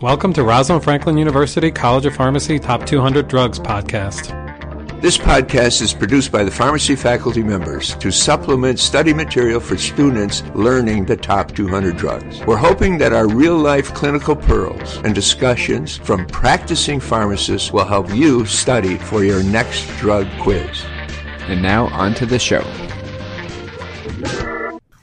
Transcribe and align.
Welcome 0.00 0.32
to 0.32 0.44
Rosalind 0.44 0.82
Franklin 0.82 1.18
University 1.18 1.70
College 1.70 2.06
of 2.06 2.14
Pharmacy 2.14 2.58
Top 2.58 2.86
200 2.86 3.28
Drugs 3.28 3.58
podcast. 3.58 4.32
This 5.02 5.18
podcast 5.18 5.82
is 5.82 5.92
produced 5.92 6.32
by 6.32 6.42
the 6.42 6.50
pharmacy 6.50 6.96
faculty 6.96 7.42
members 7.42 7.94
to 7.96 8.10
supplement 8.10 8.78
study 8.78 9.12
material 9.12 9.60
for 9.60 9.76
students 9.76 10.42
learning 10.54 11.04
the 11.04 11.18
top 11.18 11.54
200 11.54 11.98
drugs. 11.98 12.40
We're 12.46 12.56
hoping 12.56 12.96
that 12.96 13.12
our 13.12 13.28
real 13.28 13.58
life 13.58 13.92
clinical 13.92 14.34
pearls 14.34 14.96
and 15.04 15.14
discussions 15.14 15.98
from 15.98 16.24
practicing 16.28 16.98
pharmacists 16.98 17.70
will 17.70 17.84
help 17.84 18.08
you 18.08 18.46
study 18.46 18.96
for 18.96 19.22
your 19.22 19.42
next 19.42 19.86
drug 19.98 20.26
quiz. 20.40 20.82
And 21.40 21.60
now 21.60 21.88
on 21.88 22.14
to 22.14 22.24
the 22.24 22.38
show. 22.38 22.64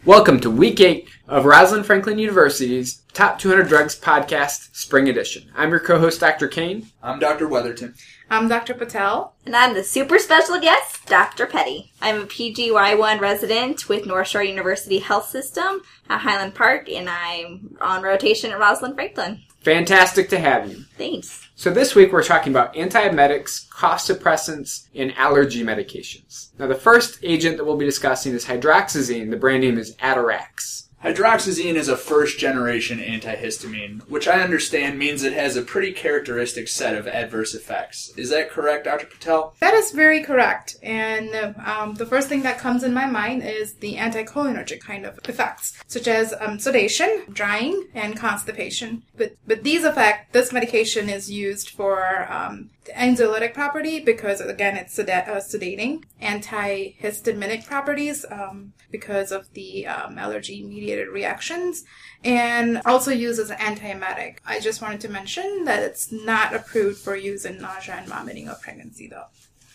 Welcome 0.06 0.40
to 0.40 0.50
week 0.50 0.82
eight 0.82 1.07
of 1.28 1.44
Rosalind 1.46 1.86
Franklin 1.86 2.18
University's 2.18 3.02
Top 3.14 3.38
200 3.40 3.68
Drugs 3.68 4.00
Podcast 4.00 4.74
Spring 4.76 5.10
Edition. 5.10 5.52
I'm 5.56 5.72
your 5.72 5.80
co-host, 5.80 6.22
Dr. 6.22 6.48
Kane. 6.48 6.88
I'm 7.04 7.20
Dr. 7.20 7.48
Weatherton. 7.48 7.96
I'm 8.30 8.48
Dr. 8.48 8.74
Patel. 8.74 9.34
And 9.46 9.56
I'm 9.56 9.74
the 9.74 9.84
super 9.84 10.20
special 10.20 10.60
guest, 10.60 11.06
Dr. 11.06 11.46
Petty. 11.46 11.92
I'm 12.02 12.22
a 12.22 12.26
PGY1 12.26 13.20
resident 13.20 13.90
with 13.90 14.06
North 14.06 14.28
Shore 14.28 14.44
University 14.44 15.00
Health 15.00 15.28
System 15.28 15.82
at 16.08 16.22
Highland 16.22 16.56
Park, 16.56 16.90
and 16.90 17.10
I'm 17.10 17.78
on 17.82 18.04
rotation 18.04 18.52
at 18.52 18.60
Rosalind 18.60 18.96
Franklin. 18.96 19.42
Fantastic 19.62 20.30
to 20.30 20.40
have 20.40 20.70
you. 20.70 20.84
Thanks. 20.98 21.46
So 21.56 21.72
this 21.72 21.94
week 21.94 22.14
we're 22.14 22.24
talking 22.24 22.54
about 22.54 22.76
antiemetics, 22.76 23.70
cough 23.70 24.00
suppressants, 24.00 24.88
and 24.96 25.14
allergy 25.18 25.64
medications. 25.64 26.52
Now 26.58 26.68
the 26.68 26.76
first 26.76 27.20
agent 27.24 27.58
that 27.58 27.66
we'll 27.66 27.76
be 27.76 27.86
discussing 27.86 28.34
is 28.34 28.46
hydroxyzine. 28.46 29.30
The 29.30 29.38
brand 29.38 29.64
name 29.64 29.78
is 29.78 29.96
Atarax. 29.98 30.87
Hydroxyzine 31.04 31.76
is 31.76 31.90
a 31.90 31.96
first 31.96 32.40
generation 32.40 32.98
antihistamine, 32.98 34.02
which 34.10 34.28
I 34.28 34.42
understand 34.42 34.98
means 34.98 35.22
it 35.22 35.34
has 35.34 35.56
a 35.56 35.62
pretty 35.62 35.92
characteristic 35.92 36.68
set 36.68 36.96
of 36.96 37.08
adverse 37.08 37.54
effects. 37.54 38.12
Is 38.18 38.32
that 38.32 38.50
correct, 38.50 38.86
Dr. 38.86 39.06
Patel? 39.06 39.54
That 39.60 39.76
is 39.76 39.92
very 39.92 40.24
correct. 40.24 40.76
And 40.82 41.56
um, 41.64 41.94
the 41.94 42.06
first 42.06 42.30
thing 42.30 42.42
that 42.44 42.58
comes 42.58 42.84
in 42.84 42.96
my 42.96 43.06
mind 43.06 43.44
is 43.44 43.76
the 43.76 43.96
anticholinergic 43.96 44.80
kind 44.80 45.06
of 45.06 45.20
effects, 45.30 45.80
such 45.86 46.08
as 46.08 46.34
um, 46.40 46.58
sedation, 46.58 47.26
drying, 47.32 47.88
and 47.94 48.18
constipation. 48.18 49.04
But 49.16 49.36
but 49.46 49.64
these 49.64 49.84
effect 49.84 50.34
this 50.34 50.52
medication 50.52 51.10
is 51.10 51.30
used 51.30 51.70
for 51.70 52.32
um, 52.32 52.72
anxiolytic 52.96 53.54
property 53.54 54.00
because 54.00 54.42
again 54.42 54.78
it's 54.78 54.98
uh, 54.98 55.04
sedating, 55.04 56.04
antihistaminic 56.22 57.66
properties 57.66 58.26
um, 58.30 58.74
because 58.92 59.32
of 59.32 59.52
the 59.54 59.88
um, 59.88 60.18
allergy 60.18 60.64
mediated 60.64 61.08
reactions, 61.10 61.84
and 62.24 62.82
also 62.86 63.12
used 63.12 63.40
as 63.40 63.50
an 63.50 63.58
antiemetic. 63.58 64.38
I 64.46 64.60
just 64.60 64.82
wanted 64.82 65.02
to 65.02 65.10
mention 65.10 65.66
that 65.66 65.84
it's 65.84 66.12
not 66.12 66.54
approved 66.54 67.00
for 67.00 67.16
use 67.16 67.46
in 67.46 67.60
nausea 67.60 67.96
and 67.96 68.08
vomiting 68.08 68.48
of 68.48 68.62
pregnancy 68.62 69.08
though. 69.08 69.26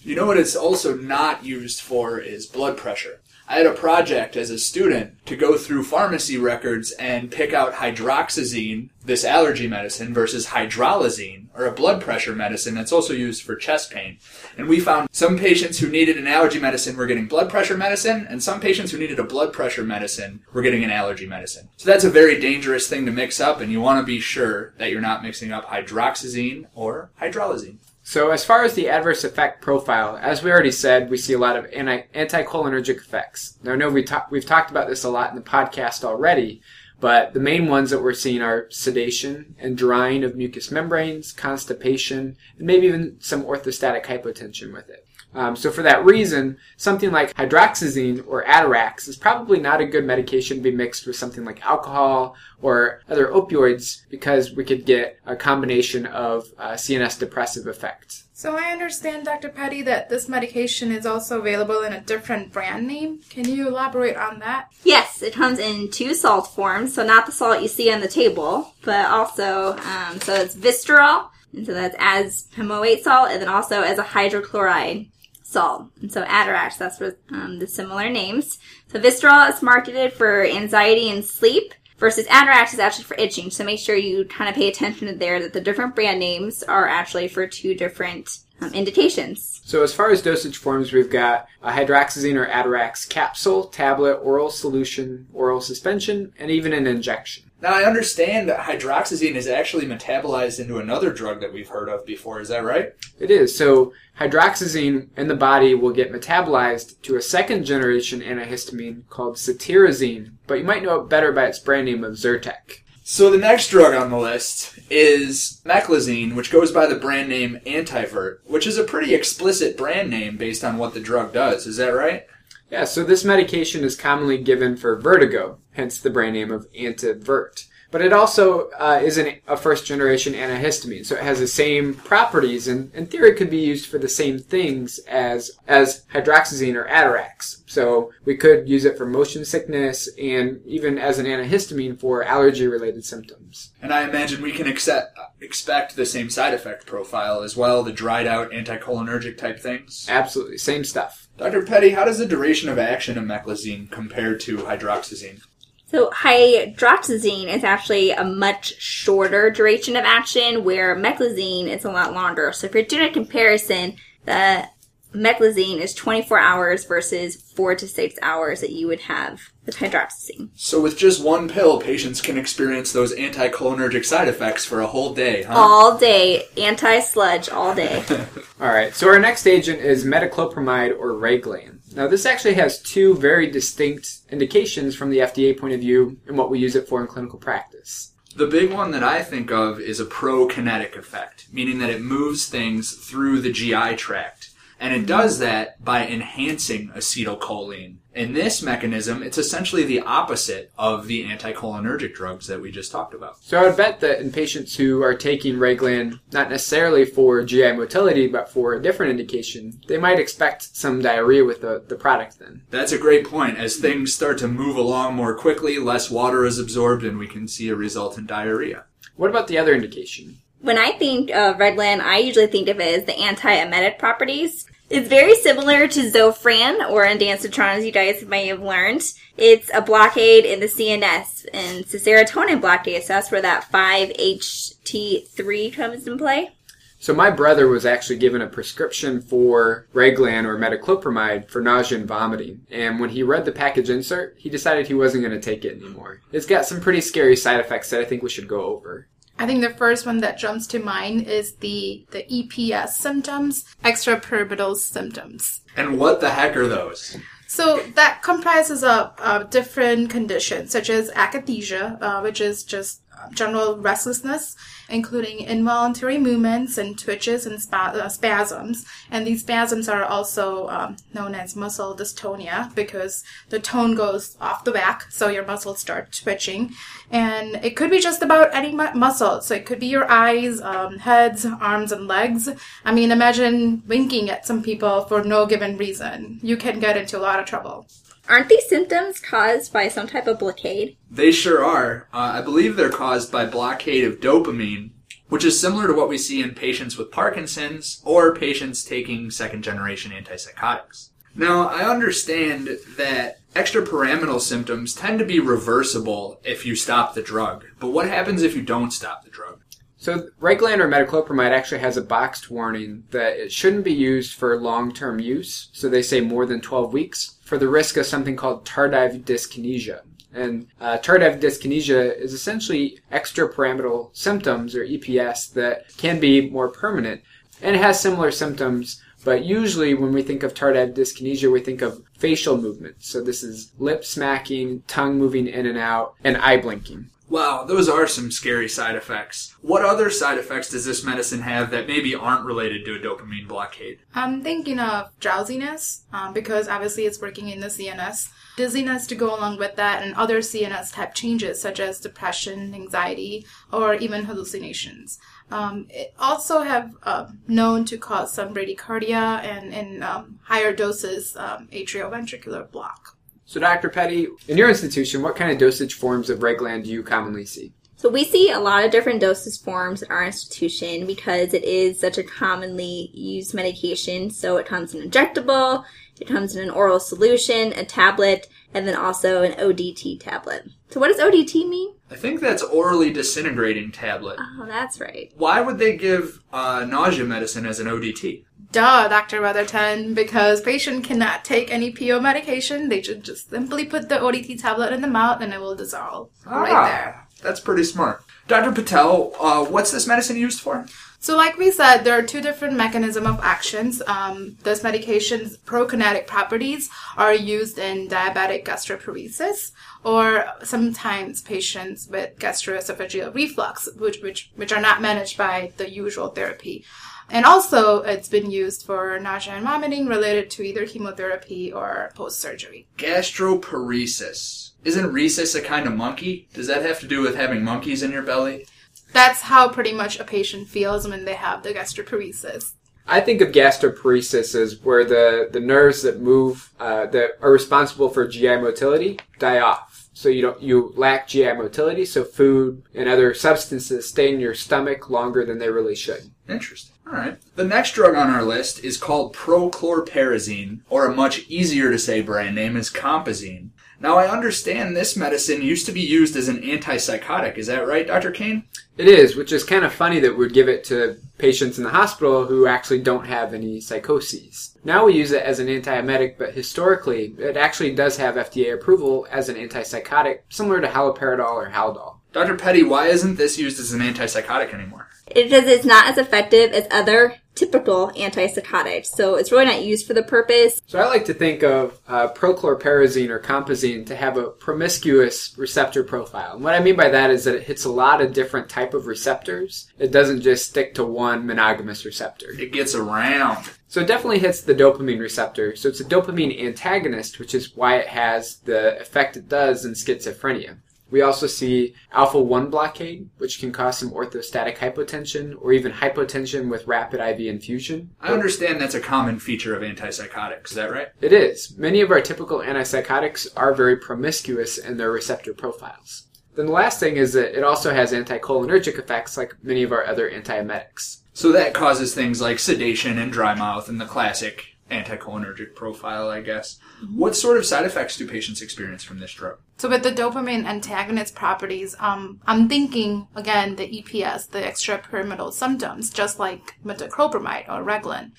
You 0.05 0.16
know 0.16 0.27
what 0.27 0.36
it's 0.36 0.56
also 0.56 0.96
not 0.96 1.44
used 1.44 1.80
for 1.80 2.18
is 2.18 2.46
blood 2.46 2.77
pressure. 2.77 3.22
I 3.48 3.57
had 3.57 3.67
a 3.67 3.75
project 3.75 4.37
as 4.37 4.51
a 4.51 4.59
student 4.59 5.27
to 5.27 5.37
go 5.37 5.59
through 5.59 5.83
pharmacy 5.83 6.39
records 6.39 6.93
and 6.93 7.31
pick 7.31 7.53
out 7.53 7.75
hydroxyzine, 7.75 8.89
this 9.05 9.25
allergy 9.25 9.67
medicine, 9.69 10.15
versus 10.15 10.47
hydralazine, 10.47 11.47
or 11.55 11.67
a 11.67 11.73
blood 11.73 12.01
pressure 12.01 12.35
medicine 12.35 12.75
that's 12.75 12.93
also 12.93 13.13
used 13.13 13.43
for 13.43 13.57
chest 13.57 13.91
pain. 13.91 14.19
And 14.57 14.69
we 14.69 14.81
found 14.81 15.09
some 15.13 15.37
patients 15.37 15.79
who 15.79 15.89
needed 15.89 16.17
an 16.17 16.27
allergy 16.27 16.61
medicine 16.61 16.97
were 16.97 17.07
getting 17.07 17.27
blood 17.27 17.51
pressure 17.51 17.77
medicine, 17.77 18.27
and 18.31 18.43
some 18.43 18.61
patients 18.61 18.93
who 18.93 18.98
needed 18.98 19.19
a 19.19 19.25
blood 19.25 19.53
pressure 19.53 19.85
medicine 19.85 20.43
were 20.53 20.63
getting 20.63 20.85
an 20.85 20.91
allergy 20.91 21.27
medicine. 21.27 21.69
So 21.77 21.91
that's 21.91 22.05
a 22.05 22.11
very 22.11 22.41
dangerous 22.41 22.89
thing 22.89 23.05
to 23.07 23.13
mix 23.13 23.41
up, 23.41 23.61
and 23.61 23.70
you 23.70 23.81
want 23.81 24.01
to 24.01 24.07
be 24.07 24.20
sure 24.20 24.73
that 24.79 24.91
you're 24.91 25.01
not 25.01 25.23
mixing 25.23 25.53
up 25.53 25.67
hydroxyzine 25.67 26.69
or 26.75 27.11
hydralazine. 27.20 27.79
So 28.12 28.28
as 28.28 28.45
far 28.45 28.62
as 28.62 28.74
the 28.74 28.90
adverse 28.90 29.24
effect 29.24 29.62
profile, 29.62 30.18
as 30.20 30.42
we 30.42 30.50
already 30.50 30.70
said, 30.70 31.08
we 31.08 31.17
see 31.17 31.33
a 31.33 31.39
lot 31.39 31.56
of 31.56 31.64
anti- 31.73 32.05
anticholinergic 32.14 32.98
effects. 32.98 33.56
Now 33.62 33.73
I 33.73 33.77
know 33.77 33.89
we 33.89 34.02
talk- 34.02 34.30
we've 34.30 34.45
talked 34.45 34.70
about 34.70 34.86
this 34.86 35.02
a 35.02 35.08
lot 35.08 35.30
in 35.30 35.36
the 35.36 35.40
podcast 35.40 36.05
already, 36.05 36.61
but 37.01 37.33
the 37.33 37.40
main 37.40 37.68
ones 37.68 37.89
that 37.89 38.02
we're 38.02 38.12
seeing 38.12 38.42
are 38.42 38.67
sedation 38.68 39.55
and 39.58 39.78
drying 39.78 40.24
of 40.24 40.36
mucous 40.36 40.70
membranes, 40.70 41.33
constipation, 41.33 42.36
and 42.58 42.67
maybe 42.67 42.86
even 42.86 43.17
some 43.18 43.45
orthostatic 43.45 44.05
hypotension 44.05 44.74
with 44.74 44.90
it. 44.90 45.02
Um, 45.35 45.57
so 45.57 45.70
for 45.70 45.83
that 45.83 46.05
reason, 46.05 46.59
something 46.77 47.11
like 47.11 47.35
hydroxyzine 47.35 48.25
or 48.27 48.45
Atarax 48.45 49.09
is 49.09 49.17
probably 49.17 49.59
not 49.59 49.81
a 49.81 49.87
good 49.87 50.05
medication 50.05 50.59
to 50.59 50.63
be 50.63 50.70
mixed 50.70 51.07
with 51.07 51.17
something 51.17 51.45
like 51.45 51.65
alcohol 51.65 52.37
or 52.61 53.01
other 53.09 53.29
opioids 53.29 54.03
because 54.11 54.53
we 54.53 54.65
could 54.65 54.85
get 54.85 55.19
a 55.27 55.35
combination 55.35 56.07
of 56.07 56.47
uh, 56.59 56.73
CNS 56.73 57.19
depressive 57.19 57.67
effects. 57.67 58.25
So 58.35 58.57
I 58.57 58.73
understand, 58.73 59.25
Dr. 59.25 59.51
Petty, 59.51 59.83
that 59.83 60.09
this 60.09 60.29
medication 60.29 60.91
is 60.91 61.07
also 61.07 61.39
available 61.39 61.83
in 61.83 61.93
a 61.93 62.01
different 62.01 62.53
brand 62.53 62.89
name. 62.89 63.20
Can 63.31 63.49
you 63.49 63.69
elaborate 63.69 64.17
on 64.17 64.41
that? 64.41 64.69
Yes, 64.83 65.23
it 65.23 65.33
comes 65.33 65.61
in 65.61 65.91
two 65.91 66.13
salt 66.13 66.49
forms, 66.49 66.95
so 66.95 67.07
not 67.07 67.27
the 67.27 67.31
salt 67.31 67.63
you 67.63 67.69
see 67.69 67.93
on 67.93 68.01
the 68.01 68.09
table, 68.09 68.75
but 68.83 69.07
also, 69.07 69.77
um, 69.77 70.20
so 70.20 70.35
it's 70.35 70.57
Vistaril, 70.57 71.29
and 71.53 71.64
so 71.64 71.73
that's 71.73 71.95
as 72.01 72.49
pamoate 72.57 73.03
salt, 73.03 73.31
and 73.31 73.41
then 73.41 73.49
also 73.49 73.83
as 73.83 73.99
a 73.99 74.05
hydrochloride 74.05 75.09
salt. 75.52 75.89
And 76.01 76.13
so 76.13 76.24
Atarax, 76.24 76.79
that's 76.79 76.98
what 76.98 77.18
um, 77.30 77.58
the 77.58 77.67
similar 77.67 78.08
names. 78.08 78.58
So 78.89 78.98
Vistaril 78.98 79.51
is 79.51 79.63
marketed 79.63 80.13
for 80.13 80.45
anxiety 80.45 81.11
and 81.11 81.24
sleep 81.24 81.74
versus 81.98 82.27
Atarax 82.27 82.73
is 82.73 82.80
actually 82.80 83.05
for 83.05 83.17
itching. 83.17 83.51
So 83.51 83.64
make 83.64 83.79
sure 83.79 83.95
you 83.95 84.24
kind 84.24 84.51
of 84.51 84.57
pay 84.57 84.68
attention 84.68 85.07
to 85.07 85.14
there 85.14 85.40
that 85.40 85.52
the 85.52 85.61
different 85.61 85.95
brand 85.95 86.18
names 86.18 86.63
are 86.64 86.89
actually 86.89 87.29
for 87.29 87.46
two 87.46 87.74
different 87.74 88.39
um, 88.61 88.74
indications. 88.74 89.61
So 89.64 89.83
as 89.83 89.95
far 89.95 90.11
as 90.11 90.23
dosage 90.23 90.57
forms, 90.57 90.92
we've 90.92 91.11
got 91.11 91.46
a 91.63 91.70
hydroxyzine 91.70 92.36
or 92.36 92.46
Atarax 92.46 93.08
capsule, 93.08 93.64
tablet, 93.64 94.14
oral 94.14 94.51
solution, 94.51 95.29
oral 95.33 95.61
suspension, 95.61 96.33
and 96.39 96.51
even 96.51 96.73
an 96.73 96.86
injection. 96.86 97.45
Now, 97.62 97.74
I 97.74 97.84
understand 97.84 98.48
that 98.48 98.67
hydroxyzine 98.67 99.36
is 99.36 99.46
actually 99.46 99.86
metabolized 99.86 100.58
into 100.58 100.78
another 100.78 101.12
drug 101.12 101.40
that 101.40 101.52
we've 101.52 101.68
heard 101.68 101.89
of 101.89 102.05
before. 102.05 102.40
Is 102.40 102.48
that 102.48 102.64
right? 102.64 102.92
It 103.20 103.30
is. 103.30 103.56
So 103.56 103.92
hydroxyzine 104.18 105.11
in 105.17 105.28
the 105.28 105.36
body 105.36 105.72
will 105.77 105.92
get 105.92 106.12
metabolized 106.12 107.01
to 107.02 107.14
a 107.14 107.22
second 107.22 107.64
generation 107.64 108.20
antihistamine 108.20 109.08
called 109.08 109.36
cetirizine, 109.36 110.33
but 110.48 110.55
you 110.55 110.64
might 110.64 110.83
know 110.83 111.01
it 111.01 111.08
better 111.08 111.30
by 111.30 111.46
its 111.46 111.61
brand 111.61 111.86
name 111.86 112.02
of 112.02 112.14
Zyrtec. 112.14 112.80
So 113.05 113.30
the 113.30 113.39
next 113.39 113.68
drug 113.68 113.95
on 113.95 114.11
the 114.11 114.18
list 114.18 114.78
is 114.90 115.61
meclizine, 115.64 116.34
which 116.34 116.51
goes 116.51 116.72
by 116.72 116.86
the 116.86 116.96
brand 116.96 117.28
name 117.28 117.61
Antivert, 117.64 118.39
which 118.45 118.67
is 118.67 118.78
a 118.78 118.84
pretty 118.84 119.14
explicit 119.14 119.77
brand 119.77 120.11
name 120.11 120.36
based 120.36 120.64
on 120.64 120.78
what 120.78 120.95
the 120.95 121.01
drug 121.01 121.33
does. 121.33 121.67
Is 121.67 121.77
that 121.77 121.89
right? 121.89 122.27
Yeah, 122.72 122.84
so 122.84 123.05
this 123.05 123.22
medication 123.22 123.84
is 123.84 123.96
commonly 123.96 124.38
given 124.38 124.78
for 124.78 124.96
vertigo, 124.98 125.58
hence 125.72 125.98
the 125.98 126.08
brand 126.08 126.33
name 126.33 126.50
of 126.50 126.72
Antivert. 126.72 127.66
But 127.90 128.00
it 128.00 128.14
also 128.14 128.70
uh, 128.70 129.02
is 129.05 129.19
an, 129.19 129.40
a 129.46 129.58
first 129.58 129.84
generation 129.84 130.32
antihistamine, 130.32 131.05
so 131.05 131.16
it 131.16 131.22
has 131.22 131.38
the 131.38 131.46
same 131.46 131.93
properties 131.93 132.66
and 132.66 132.90
in 132.94 133.05
theory 133.08 133.34
could 133.34 133.50
be 133.50 133.60
used 133.60 133.90
for 133.90 133.99
the 133.99 134.08
same 134.08 134.38
things 134.38 134.99
as, 135.00 135.50
as 135.69 136.06
hydroxyzine 136.14 136.75
or 136.75 136.88
Atarax. 136.88 137.62
So 137.66 138.10
we 138.25 138.38
could 138.38 138.66
use 138.66 138.87
it 138.87 138.96
for 138.96 139.04
motion 139.04 139.44
sickness 139.44 140.08
and 140.19 140.62
even 140.64 140.96
as 140.96 141.19
an 141.19 141.26
antihistamine 141.26 142.00
for 142.00 142.22
allergy 142.22 142.66
related 142.66 143.04
symptoms. 143.04 143.75
And 143.82 143.93
I 143.93 144.08
imagine 144.08 144.40
we 144.40 144.52
can 144.52 144.66
accept, 144.66 145.19
expect 145.43 145.94
the 145.94 146.06
same 146.06 146.31
side 146.31 146.54
effect 146.54 146.87
profile 146.87 147.43
as 147.43 147.54
well, 147.54 147.82
the 147.82 147.93
dried 147.93 148.26
out 148.26 148.50
anticholinergic 148.50 149.37
type 149.37 149.60
things. 149.60 150.06
Absolutely, 150.08 150.56
same 150.56 150.84
stuff. 150.84 151.21
Dr. 151.38 151.62
Petty, 151.62 151.91
how 151.91 152.05
does 152.05 152.19
the 152.19 152.26
duration 152.26 152.69
of 152.69 152.79
action 152.79 153.19
of 153.19 153.25
meclizine 153.25 153.91
compare 153.91 154.37
to 154.38 154.58
hydroxyzine? 154.58 155.43
So 155.87 156.11
hydroxyzine 156.11 157.55
is 157.55 157.64
actually 157.64 158.12
a 158.12 158.25
much 158.25 158.81
shorter 158.81 159.50
duration 159.50 159.96
of 159.96 160.05
action, 160.05 160.64
where 160.64 160.96
meclizine 160.96 161.69
is 161.69 161.84
a 161.84 161.90
lot 161.90 162.14
longer. 162.14 162.52
So 162.52 162.67
if 162.67 162.75
you're 162.75 162.84
doing 162.84 163.11
a 163.11 163.12
comparison, 163.12 163.96
the 164.25 164.69
meclizine 165.12 165.79
is 165.79 165.94
24 165.94 166.38
hours 166.38 166.85
versus 166.85 167.37
four 167.37 167.75
to 167.75 167.87
six 167.87 168.14
hours 168.23 168.61
that 168.61 168.73
you 168.73 168.87
would 168.87 169.00
have 169.00 169.41
with 169.64 169.76
hydroxyzine. 169.76 170.50
So 170.55 170.81
with 170.81 170.97
just 170.97 171.25
one 171.25 171.49
pill, 171.49 171.81
patients 171.81 172.20
can 172.20 172.37
experience 172.37 172.93
those 172.93 173.14
anticholinergic 173.14 174.05
side 174.05 174.29
effects 174.29 174.64
for 174.64 174.81
a 174.81 174.87
whole 174.87 175.14
day, 175.14 175.43
huh? 175.43 175.55
All 175.55 175.99
day, 175.99 176.47
anti-sludge 176.56 177.49
all 177.49 177.75
day. 177.75 178.05
All 178.61 178.69
right, 178.69 178.94
so 178.94 179.09
our 179.09 179.19
next 179.19 179.47
agent 179.47 179.81
is 179.81 180.05
metoclopramide 180.05 180.97
or 180.97 181.12
Reglan. 181.14 181.81
Now, 181.94 182.06
this 182.06 182.25
actually 182.25 182.55
has 182.55 182.81
two 182.81 183.17
very 183.17 183.50
distinct 183.50 184.20
indications 184.31 184.94
from 184.94 185.11
the 185.11 185.19
FDA 185.19 185.59
point 185.59 185.75
of 185.75 185.81
view 185.81 186.19
and 186.26 186.38
what 186.38 186.49
we 186.49 186.59
use 186.59 186.76
it 186.76 186.88
for 186.88 187.00
in 187.00 187.06
clinical 187.06 187.38
practice. 187.38 188.12
The 188.35 188.47
big 188.47 188.73
one 188.73 188.93
that 188.93 189.03
I 189.03 189.23
think 189.23 189.50
of 189.50 189.79
is 189.79 190.00
a 190.00 190.06
prokinetic 190.06 190.97
effect, 190.97 191.49
meaning 191.53 191.79
that 191.81 191.91
it 191.91 192.00
moves 192.00 192.47
things 192.47 192.93
through 192.94 193.43
the 193.43 193.53
GI 193.53 193.97
tract. 193.97 194.51
And 194.82 194.93
it 194.93 195.06
does 195.06 195.38
that 195.38 195.82
by 195.84 196.08
enhancing 196.08 196.88
acetylcholine. 196.88 197.99
In 198.17 198.32
this 198.32 198.62
mechanism, 198.62 199.23
it's 199.23 199.38
essentially 199.38 199.84
the 199.84 200.00
opposite 200.00 200.73
of 200.76 201.06
the 201.06 201.25
anticholinergic 201.25 202.14
drugs 202.14 202.49
that 202.49 202.61
we 202.61 202.73
just 202.73 202.90
talked 202.90 203.14
about. 203.14 203.38
So 203.44 203.61
I 203.61 203.62
would 203.62 203.76
bet 203.76 204.00
that 204.00 204.19
in 204.19 204.32
patients 204.32 204.75
who 204.75 205.00
are 205.05 205.14
taking 205.14 205.55
Reglan, 205.55 206.19
not 206.32 206.50
necessarily 206.50 207.05
for 207.05 207.44
GI 207.44 207.73
motility, 207.73 208.26
but 208.26 208.49
for 208.49 208.75
a 208.75 208.82
different 208.82 209.12
indication, 209.12 209.81
they 209.87 209.99
might 209.99 210.19
expect 210.19 210.76
some 210.76 211.00
diarrhea 211.00 211.44
with 211.44 211.61
the, 211.61 211.85
the 211.87 211.94
product 211.94 212.40
then. 212.40 212.62
That's 212.70 212.90
a 212.90 212.99
great 212.99 213.25
point. 213.25 213.58
As 213.58 213.76
things 213.76 214.12
start 214.12 214.37
to 214.38 214.49
move 214.49 214.76
along 214.76 215.14
more 215.14 215.38
quickly, 215.38 215.78
less 215.78 216.11
water 216.11 216.44
is 216.44 216.58
absorbed, 216.58 217.05
and 217.05 217.19
we 217.19 217.28
can 217.28 217.46
see 217.46 217.69
a 217.69 217.76
resultant 217.76 218.26
diarrhea. 218.26 218.87
What 219.14 219.31
about 219.31 219.46
the 219.46 219.58
other 219.58 219.76
indication? 219.76 220.38
When 220.61 220.76
I 220.76 220.90
think 220.93 221.31
of 221.31 221.56
Reglan, 221.56 222.00
I 222.00 222.19
usually 222.19 222.46
think 222.49 222.69
of 222.69 222.81
it 222.81 223.00
as 223.00 223.05
the 223.05 223.19
anti-emetic 223.19 223.99
properties. 223.99 224.67
It's 224.92 225.08
very 225.08 225.34
similar 225.36 225.88
to 225.88 226.10
Zofran 226.10 226.90
or 226.90 227.06
ondansetron, 227.06 227.78
as 227.78 227.86
you 227.86 227.92
guys 227.92 228.22
may 228.26 228.48
have 228.48 228.60
learned. 228.60 229.02
It's 229.38 229.70
a 229.72 229.80
blockade 229.80 230.44
in 230.44 230.60
the 230.60 230.66
CNS, 230.66 231.46
and 231.54 231.78
it's 231.78 231.94
a 231.94 231.98
serotonin 231.98 232.60
blockade, 232.60 233.02
so 233.02 233.14
that's 233.14 233.30
where 233.30 233.40
that 233.40 233.72
5-HT3 233.72 235.72
comes 235.72 236.06
in 236.06 236.18
play. 236.18 236.50
So 236.98 237.14
my 237.14 237.30
brother 237.30 237.68
was 237.68 237.86
actually 237.86 238.18
given 238.18 238.42
a 238.42 238.46
prescription 238.46 239.22
for 239.22 239.86
Reglan 239.94 240.44
or 240.44 240.58
metoclopramide 240.58 241.48
for 241.48 241.62
nausea 241.62 241.96
and 241.96 242.06
vomiting. 242.06 242.66
And 242.70 243.00
when 243.00 243.08
he 243.08 243.22
read 243.22 243.46
the 243.46 243.50
package 243.50 243.88
insert, 243.88 244.34
he 244.36 244.50
decided 244.50 244.86
he 244.86 244.94
wasn't 244.94 245.24
going 245.24 245.34
to 245.34 245.40
take 245.40 245.64
it 245.64 245.82
anymore. 245.82 246.20
It's 246.32 246.44
got 246.44 246.66
some 246.66 246.82
pretty 246.82 247.00
scary 247.00 247.34
side 247.34 247.60
effects 247.60 247.88
that 247.90 248.02
I 248.02 248.04
think 248.04 248.22
we 248.22 248.28
should 248.28 248.46
go 248.46 248.66
over. 248.66 249.08
I 249.38 249.46
think 249.46 249.62
the 249.62 249.70
first 249.70 250.06
one 250.06 250.19
that 250.19 250.38
jumps 250.38 250.67
to 250.69 250.79
mind 250.79 251.26
is 251.26 251.56
the 251.56 252.06
the 252.11 252.25
EPS 252.25 252.90
symptoms, 252.90 253.64
extrapyramidal 253.84 254.76
symptoms. 254.76 255.62
And 255.76 255.99
what 255.99 256.20
the 256.20 256.31
heck 256.31 256.56
are 256.56 256.69
those? 256.69 257.17
So 257.49 257.82
that 257.96 258.23
comprises 258.23 258.82
of, 258.82 259.12
of 259.20 259.50
different 259.50 260.08
conditions, 260.08 260.70
such 260.73 260.88
as 260.88 261.11
akathisia, 261.11 262.00
uh, 262.00 262.20
which 262.23 262.40
is 262.40 262.64
just 262.64 263.02
general 263.34 263.76
restlessness, 263.76 264.56
including 264.92 265.40
involuntary 265.40 266.18
movements 266.18 266.76
and 266.76 266.98
twitches 266.98 267.46
and 267.46 267.58
uh, 267.72 268.08
spasms. 268.08 268.84
And 269.10 269.26
these 269.26 269.40
spasms 269.40 269.88
are 269.88 270.04
also 270.04 270.68
um, 270.68 270.96
known 271.14 271.34
as 271.34 271.56
muscle 271.56 271.96
dystonia 271.96 272.72
because 272.74 273.24
the 273.48 273.58
tone 273.58 273.94
goes 273.94 274.36
off 274.40 274.64
the 274.64 274.70
back, 274.70 275.10
so 275.10 275.28
your 275.28 275.46
muscles 275.46 275.80
start 275.80 276.12
twitching. 276.12 276.72
And 277.10 277.56
it 277.64 277.74
could 277.74 277.90
be 277.90 278.00
just 278.00 278.22
about 278.22 278.54
any 278.54 278.72
mu- 278.72 278.94
muscle. 278.94 279.40
So 279.40 279.54
it 279.54 279.64
could 279.64 279.80
be 279.80 279.86
your 279.86 280.08
eyes, 280.10 280.60
um, 280.60 280.98
heads, 280.98 281.46
arms, 281.46 281.90
and 281.90 282.06
legs. 282.06 282.48
I 282.84 282.92
mean, 282.92 283.10
imagine 283.10 283.82
winking 283.86 284.28
at 284.28 284.46
some 284.46 284.62
people 284.62 285.04
for 285.04 285.24
no 285.24 285.46
given 285.46 285.78
reason. 285.78 286.38
You 286.42 286.56
can 286.58 286.80
get 286.80 286.98
into 286.98 287.18
a 287.18 287.20
lot 287.20 287.40
of 287.40 287.46
trouble. 287.46 287.86
Aren't 288.28 288.48
these 288.48 288.69
symptoms 288.69 289.19
caused 289.19 289.72
by 289.72 289.88
some 289.88 290.06
type 290.06 290.26
of 290.26 290.38
blockade? 290.38 290.96
They 291.10 291.32
sure 291.32 291.64
are. 291.64 292.08
Uh, 292.12 292.32
I 292.34 292.40
believe 292.40 292.76
they're 292.76 292.88
caused 292.88 293.32
by 293.32 293.44
blockade 293.46 294.04
of 294.04 294.20
dopamine, 294.20 294.90
which 295.28 295.44
is 295.44 295.60
similar 295.60 295.86
to 295.88 295.92
what 295.92 296.08
we 296.08 296.19
see 296.19 296.42
in 296.42 296.54
patients 296.54 296.96
with 296.96 297.10
Parkinson's 297.10 298.00
or 298.04 298.34
patients 298.34 298.84
taking 298.84 299.30
second 299.30 299.62
generation 299.62 300.12
antipsychotics. 300.12 301.10
Now, 301.34 301.69
I 301.69 301.88
understand 301.88 302.69
that 302.96 303.40
extrapyramidal 303.54 304.40
symptoms 304.40 304.94
tend 304.94 305.18
to 305.18 305.25
be 305.25 305.40
reversible 305.40 306.40
if 306.44 306.64
you 306.66 306.76
stop 306.76 307.14
the 307.14 307.22
drug, 307.22 307.64
but 307.80 307.88
what 307.90 308.06
happens 308.06 308.42
if 308.42 308.54
you 308.54 308.62
don't 308.62 308.92
stop 308.92 309.25
the 309.25 309.30
drug? 309.30 309.60
So 309.96 310.30
Reglan 310.40 310.80
or 310.80 310.88
metoclopramide 310.88 311.52
actually 311.52 311.80
has 311.80 311.96
a 311.96 312.02
boxed 312.02 312.50
warning 312.50 313.04
that 313.12 313.36
it 313.36 313.52
shouldn't 313.52 313.84
be 313.84 313.94
used 313.94 314.34
for 314.34 314.60
long-term 314.60 315.20
use. 315.20 315.68
So 315.72 315.88
they 315.88 316.02
say 316.02 316.20
more 316.20 316.44
than 316.44 316.60
12 316.60 316.92
weeks 316.92 317.36
for 317.52 317.58
the 317.58 317.69
risk 317.69 317.99
of 317.99 318.06
something 318.06 318.34
called 318.34 318.64
tardive 318.64 319.25
dyskinesia. 319.25 320.00
And 320.32 320.69
uh, 320.81 320.96
tardive 320.96 321.38
dyskinesia 321.38 322.19
is 322.19 322.32
essentially 322.32 322.99
extrapyramidal 323.12 324.16
symptoms 324.16 324.75
or 324.75 324.87
EPS 324.87 325.52
that 325.52 325.94
can 325.99 326.19
be 326.19 326.49
more 326.49 326.70
permanent 326.70 327.20
and 327.60 327.76
it 327.76 327.82
has 327.82 328.00
similar 328.00 328.31
symptoms. 328.31 329.02
But 329.22 329.44
usually, 329.44 329.93
when 329.93 330.14
we 330.14 330.22
think 330.22 330.43
of 330.43 330.54
tardive 330.54 330.94
dyskinesia, 330.94 331.52
we 331.52 331.60
think 331.60 331.82
of 331.82 332.02
facial 332.16 332.56
movements. 332.56 333.06
So 333.06 333.22
this 333.22 333.43
is 333.43 333.70
lip 333.78 334.02
smacking, 334.02 334.84
tongue 334.87 335.19
moving 335.19 335.46
in 335.46 335.66
and 335.66 335.76
out, 335.76 336.14
and 336.25 336.38
eye 336.38 336.56
blinking. 336.56 337.10
Wow, 337.32 337.64
those 337.64 337.88
are 337.88 338.06
some 338.06 338.31
scary 338.31 338.69
side 338.69 338.94
effects. 338.94 339.56
What 339.62 339.82
other 339.82 340.11
side 340.11 340.37
effects 340.37 340.69
does 340.69 340.84
this 340.84 341.02
medicine 341.02 341.40
have 341.40 341.70
that 341.70 341.87
maybe 341.87 342.14
aren't 342.14 342.44
related 342.44 342.84
to 342.84 342.94
a 342.94 342.99
dopamine 342.99 343.49
blockade? 343.49 344.00
I'm 344.14 344.43
thinking 344.43 344.79
of 344.79 345.19
drowsiness 345.19 346.05
um, 346.12 346.34
because 346.34 346.69
obviously 346.69 347.06
it's 347.06 347.23
working 347.23 347.49
in 347.49 347.61
the 347.61 347.69
CNS. 347.69 348.29
Dizziness 348.58 349.06
to 349.06 349.14
go 349.14 349.34
along 349.34 349.56
with 349.56 349.76
that, 349.76 350.02
and 350.02 350.14
other 350.14 350.40
CNS 350.40 350.93
type 350.93 351.14
changes 351.14 351.58
such 351.58 351.81
as 351.81 352.00
depression, 352.00 352.75
anxiety, 352.75 353.46
or 353.73 353.94
even 353.94 354.26
hallucinations. 354.26 355.19
Um, 355.50 355.87
it 355.88 356.12
also 356.19 356.61
have 356.61 356.94
uh, 357.02 357.28
known 357.49 357.87
to 357.87 357.96
cause 357.96 358.35
some 358.35 358.52
bradycardia 358.52 359.43
and 359.43 359.73
in 359.73 360.02
um, 360.02 360.38
higher 360.43 360.75
doses 360.75 361.35
um, 361.38 361.69
atrioventricular 361.73 362.70
block. 362.70 363.12
So, 363.52 363.60
Dr. 363.60 363.90
Petty, 363.90 364.28
in 364.49 364.56
your 364.56 364.70
institution, 364.70 365.20
what 365.20 365.37
kind 365.37 365.50
of 365.50 365.58
dosage 365.58 365.93
forms 365.93 366.31
of 366.31 366.38
Reglan 366.38 366.84
do 366.84 366.88
you 366.88 367.02
commonly 367.02 367.44
see? 367.44 367.75
So 367.96 368.08
we 368.08 368.25
see 368.25 368.50
a 368.50 368.58
lot 368.58 368.82
of 368.82 368.90
different 368.90 369.20
dosage 369.20 369.60
forms 369.60 370.00
in 370.00 370.10
our 370.10 370.25
institution 370.25 371.06
because 371.06 371.52
it 371.52 371.62
is 371.62 372.00
such 372.00 372.16
a 372.16 372.22
commonly 372.22 373.10
used 373.12 373.52
medication. 373.52 374.31
So 374.31 374.56
it 374.56 374.64
comes 374.64 374.94
in 374.94 375.08
injectable, 375.08 375.84
it 376.19 376.26
comes 376.26 376.56
in 376.56 376.62
an 376.64 376.70
oral 376.70 376.99
solution, 376.99 377.75
a 377.75 377.84
tablet, 377.84 378.49
and 378.72 378.88
then 378.88 378.96
also 378.96 379.43
an 379.43 379.52
ODT 379.52 380.19
tablet. 380.19 380.70
So 380.88 380.99
what 380.99 381.08
does 381.08 381.20
ODT 381.20 381.69
mean? 381.69 381.94
I 382.10 382.16
think 382.16 382.40
that's 382.40 382.62
orally 382.62 383.12
disintegrating 383.12 383.93
tablet. 383.93 384.38
Oh, 384.40 384.64
that's 384.66 384.99
right. 384.99 385.31
Why 385.37 385.60
would 385.60 385.78
they 385.78 385.96
give 385.96 386.40
uh, 386.52 386.87
nausea 386.88 387.25
medicine 387.25 387.66
as 387.66 387.81
an 387.81 387.87
ODT? 387.87 388.44
Duh, 388.72 389.06
Dr. 389.08 389.42
Weatherton, 389.42 390.14
because 390.14 390.62
patient 390.62 391.04
cannot 391.04 391.44
take 391.44 391.70
any 391.70 391.92
PO 391.92 392.20
medication. 392.20 392.88
They 392.88 393.02
should 393.02 393.22
just 393.22 393.50
simply 393.50 393.84
put 393.84 394.08
the 394.08 394.16
ODT 394.16 394.60
tablet 394.60 394.92
in 394.92 395.02
the 395.02 395.08
mouth 395.08 395.42
and 395.42 395.52
it 395.52 395.60
will 395.60 395.76
dissolve 395.76 396.30
right 396.46 396.70
there. 396.70 397.14
Ah, 397.16 397.26
That's 397.42 397.60
pretty 397.60 397.84
smart. 397.84 398.24
Dr. 398.48 398.72
Patel, 398.72 399.34
uh, 399.38 399.64
what's 399.66 399.92
this 399.92 400.06
medicine 400.06 400.36
used 400.36 400.60
for? 400.60 400.86
So, 401.20 401.36
like 401.36 401.56
we 401.56 401.70
said, 401.70 401.98
there 402.02 402.19
are 402.19 402.22
two 402.22 402.40
different 402.40 402.76
mechanism 402.76 403.26
of 403.28 403.38
actions. 403.44 404.02
Um, 404.08 404.56
this 404.64 404.82
medication's 404.82 405.56
prokinetic 405.58 406.26
properties 406.26 406.90
are 407.16 407.32
used 407.32 407.78
in 407.78 408.08
diabetic 408.08 408.64
gastroparesis, 408.64 409.70
or 410.02 410.47
sometimes 410.64 411.40
patients 411.40 412.08
with 412.08 412.37
gastroesophageal 412.38 413.32
reflux, 413.37 413.88
which 413.97 414.20
which 414.20 414.50
which 414.56 414.73
are 414.73 414.80
not 414.80 415.00
managed 415.00 415.38
by 415.38 415.73
the 415.76 415.88
usual 415.88 416.26
therapy. 416.28 416.85
And 417.32 417.46
also, 417.46 418.02
it's 418.02 418.28
been 418.28 418.50
used 418.50 418.84
for 418.84 419.18
nausea 419.18 419.54
and 419.54 419.64
vomiting 419.64 420.06
related 420.06 420.50
to 420.50 420.62
either 420.62 420.86
chemotherapy 420.86 421.72
or 421.72 422.12
post 422.14 422.38
surgery. 422.38 422.86
Gastroparesis. 422.98 424.72
Isn't 424.84 425.12
rhesus 425.12 425.54
a 425.54 425.62
kind 425.62 425.86
of 425.86 425.94
monkey? 425.94 426.46
Does 426.52 426.66
that 426.66 426.82
have 426.82 427.00
to 427.00 427.08
do 427.08 427.22
with 427.22 427.34
having 427.34 427.64
monkeys 427.64 428.02
in 428.02 428.12
your 428.12 428.22
belly? 428.22 428.66
That's 429.14 429.40
how 429.40 429.70
pretty 429.70 429.92
much 429.92 430.20
a 430.20 430.24
patient 430.24 430.68
feels 430.68 431.08
when 431.08 431.24
they 431.24 431.34
have 431.34 431.62
the 431.62 431.72
gastroparesis. 431.72 432.74
I 433.06 433.20
think 433.20 433.40
of 433.40 433.48
gastroparesis 433.52 434.54
as 434.54 434.80
where 434.82 435.04
the, 435.04 435.48
the 435.50 435.60
nerves 435.60 436.02
that 436.02 436.20
move, 436.20 436.70
uh, 436.78 437.06
that 437.06 437.32
are 437.40 437.50
responsible 437.50 438.10
for 438.10 438.28
GI 438.28 438.56
motility 438.56 439.18
die 439.38 439.58
off. 439.58 440.10
So 440.12 440.28
you 440.28 440.42
don't, 440.42 440.62
you 440.62 440.92
lack 440.96 441.28
GI 441.28 441.54
motility, 441.54 442.04
so 442.04 442.24
food 442.24 442.82
and 442.94 443.08
other 443.08 443.32
substances 443.32 444.08
stay 444.08 444.32
in 444.32 444.40
your 444.40 444.54
stomach 444.54 445.08
longer 445.08 445.44
than 445.46 445.58
they 445.58 445.70
really 445.70 445.96
should. 445.96 446.30
Interesting. 446.52 446.94
All 447.06 447.14
right. 447.14 447.38
The 447.56 447.64
next 447.64 447.92
drug 447.92 448.14
on 448.14 448.30
our 448.30 448.42
list 448.42 448.85
is 448.85 448.97
called 448.97 449.35
prochlorperazine, 449.35 450.80
or 450.88 451.06
a 451.06 451.14
much 451.14 451.49
easier 451.49 451.90
to 451.90 451.99
say 451.99 452.21
brand 452.21 452.54
name 452.54 452.76
is 452.76 452.90
compazine. 452.90 453.71
Now, 454.00 454.18
I 454.18 454.28
understand 454.28 454.97
this 454.97 455.16
medicine 455.16 455.62
used 455.62 455.87
to 455.87 455.92
be 455.92 456.00
used 456.00 456.35
as 456.35 456.49
an 456.49 456.62
antipsychotic. 456.62 457.56
Is 457.56 457.68
that 457.68 457.87
right, 457.87 458.06
Dr. 458.06 458.32
Kane? 458.32 458.64
It 458.99 459.06
is, 459.06 459.37
which 459.37 459.52
is 459.52 459.62
kind 459.62 459.85
of 459.85 459.92
funny 459.92 460.18
that 460.21 460.37
we'd 460.37 460.52
give 460.52 460.68
it 460.68 460.85
to 460.85 461.16
patients 461.38 461.78
in 461.78 461.85
the 461.85 461.90
hospital 461.90 462.44
who 462.44 462.66
actually 462.66 463.00
don't 463.00 463.26
have 463.26 463.54
any 463.54 463.80
psychoses. 463.80 464.76
Now 464.85 465.06
we 465.06 465.14
use 465.14 465.30
it 465.30 465.42
as 465.42 465.61
an 465.61 465.68
antiemetic, 465.68 466.37
but 466.37 466.52
historically, 466.52 467.35
it 467.38 467.56
actually 467.56 467.94
does 467.94 468.16
have 468.16 468.35
FDA 468.35 468.75
approval 468.75 469.26
as 469.30 469.49
an 469.49 469.56
antipsychotic, 469.56 470.40
similar 470.49 470.80
to 470.80 470.88
haloperidol 470.88 471.52
or 471.52 471.71
Haldol. 471.71 472.16
Dr. 472.32 472.56
Petty, 472.56 472.82
why 472.82 473.08
isn't 473.08 473.36
this 473.36 473.58
used 473.58 473.78
as 473.78 473.92
an 473.92 474.00
antipsychotic 474.00 474.72
anymore? 474.72 475.08
Because 475.34 475.64
it's 475.64 475.84
not 475.84 476.06
as 476.06 476.18
effective 476.18 476.72
as 476.72 476.86
other 476.90 477.36
typical 477.54 478.10
antipsychotics, 478.16 479.06
So 479.06 479.34
it's 479.34 479.52
really 479.52 479.66
not 479.66 479.84
used 479.84 480.06
for 480.06 480.14
the 480.14 480.22
purpose. 480.22 480.80
So 480.86 480.98
I 480.98 481.06
like 481.06 481.26
to 481.26 481.34
think 481.34 481.62
of 481.62 482.00
uh, 482.08 482.28
prochlorperazine 482.28 483.28
or 483.28 483.38
compazine 483.38 484.06
to 484.06 484.16
have 484.16 484.36
a 484.36 484.48
promiscuous 484.48 485.56
receptor 485.58 486.02
profile. 486.02 486.54
And 486.54 486.64
what 486.64 486.74
I 486.74 486.80
mean 486.80 486.96
by 486.96 487.10
that 487.10 487.30
is 487.30 487.44
that 487.44 487.54
it 487.54 487.64
hits 487.64 487.84
a 487.84 487.92
lot 487.92 488.22
of 488.22 488.32
different 488.32 488.68
type 488.68 488.94
of 488.94 489.06
receptors. 489.06 489.92
It 489.98 490.12
doesn't 490.12 490.40
just 490.40 490.70
stick 490.70 490.94
to 490.94 491.04
one 491.04 491.46
monogamous 491.46 492.04
receptor. 492.04 492.58
It 492.58 492.72
gets 492.72 492.94
around. 492.94 493.70
So 493.88 494.00
it 494.00 494.06
definitely 494.06 494.38
hits 494.38 494.62
the 494.62 494.74
dopamine 494.74 495.20
receptor. 495.20 495.76
So 495.76 495.90
it's 495.90 496.00
a 496.00 496.04
dopamine 496.04 496.58
antagonist, 496.58 497.38
which 497.38 497.54
is 497.54 497.76
why 497.76 497.96
it 497.96 498.08
has 498.08 498.56
the 498.60 498.98
effect 498.98 499.36
it 499.36 499.48
does 499.48 499.84
in 499.84 499.92
schizophrenia. 499.92 500.78
We 501.12 501.21
also 501.21 501.47
see 501.47 501.95
alpha 502.11 502.40
1 502.40 502.71
blockade, 502.71 503.28
which 503.37 503.61
can 503.61 503.71
cause 503.71 503.99
some 503.99 504.11
orthostatic 504.12 504.78
hypotension 504.78 505.54
or 505.61 505.75
even 505.75 505.92
hypotension 505.92 506.71
with 506.71 506.87
rapid 506.87 507.21
IV 507.21 507.40
infusion. 507.40 508.11
I 508.19 508.33
understand 508.33 508.81
that's 508.81 508.95
a 508.95 509.00
common 509.00 509.38
feature 509.38 509.76
of 509.76 509.83
antipsychotics. 509.83 510.71
Is 510.71 510.76
that 510.76 510.90
right? 510.90 511.09
It 511.21 511.35
is. 511.35 511.76
Many 511.76 512.00
of 512.00 512.11
our 512.11 512.23
typical 512.23 512.61
antipsychotics 512.61 513.47
are 513.57 513.75
very 513.75 513.99
promiscuous 513.99 514.78
in 514.78 514.97
their 514.97 515.12
receptor 515.12 515.52
profiles. 515.52 516.28
Then 516.54 516.66
the 516.66 516.73
last 516.73 516.99
thing 516.99 517.16
is 517.16 517.35
that 517.35 517.57
it 517.57 517.62
also 517.62 517.92
has 517.92 518.12
anticholinergic 518.12 518.99
effects 518.99 519.37
like 519.37 519.54
many 519.62 519.83
of 519.83 519.92
our 519.92 520.07
other 520.07 520.31
antiemetics. 520.31 521.19
So 521.35 521.52
that 521.52 521.75
causes 521.75 522.14
things 522.14 522.40
like 522.40 522.59
sedation 522.59 523.19
and 523.19 523.31
dry 523.31 523.54
mouth 523.54 523.90
and 523.90 524.00
the 524.00 524.07
classic 524.07 524.72
anticholinergic 524.92 525.75
profile, 525.75 526.30
I 526.30 526.40
guess. 526.40 526.78
What 527.14 527.34
sort 527.34 527.56
of 527.56 527.66
side 527.66 527.84
effects 527.84 528.16
do 528.16 528.28
patients 528.28 528.62
experience 528.62 529.02
from 529.02 529.18
this 529.18 529.32
drug? 529.32 529.58
So 529.78 529.88
with 529.88 530.04
the 530.04 530.12
dopamine 530.12 530.64
antagonist 530.64 531.34
properties, 531.34 531.96
um, 531.99 532.40
I'm 532.46 532.68
thinking 532.68 533.26
again 533.34 533.76
the 533.76 533.88
EPS, 533.88 534.50
the 534.50 534.61
extrapyramidal 534.61 535.52
symptoms, 535.52 536.11
just 536.11 536.38
like 536.38 536.76
metoclopramide 536.84 537.68
or 537.68 537.82
Reglan. 537.82 538.32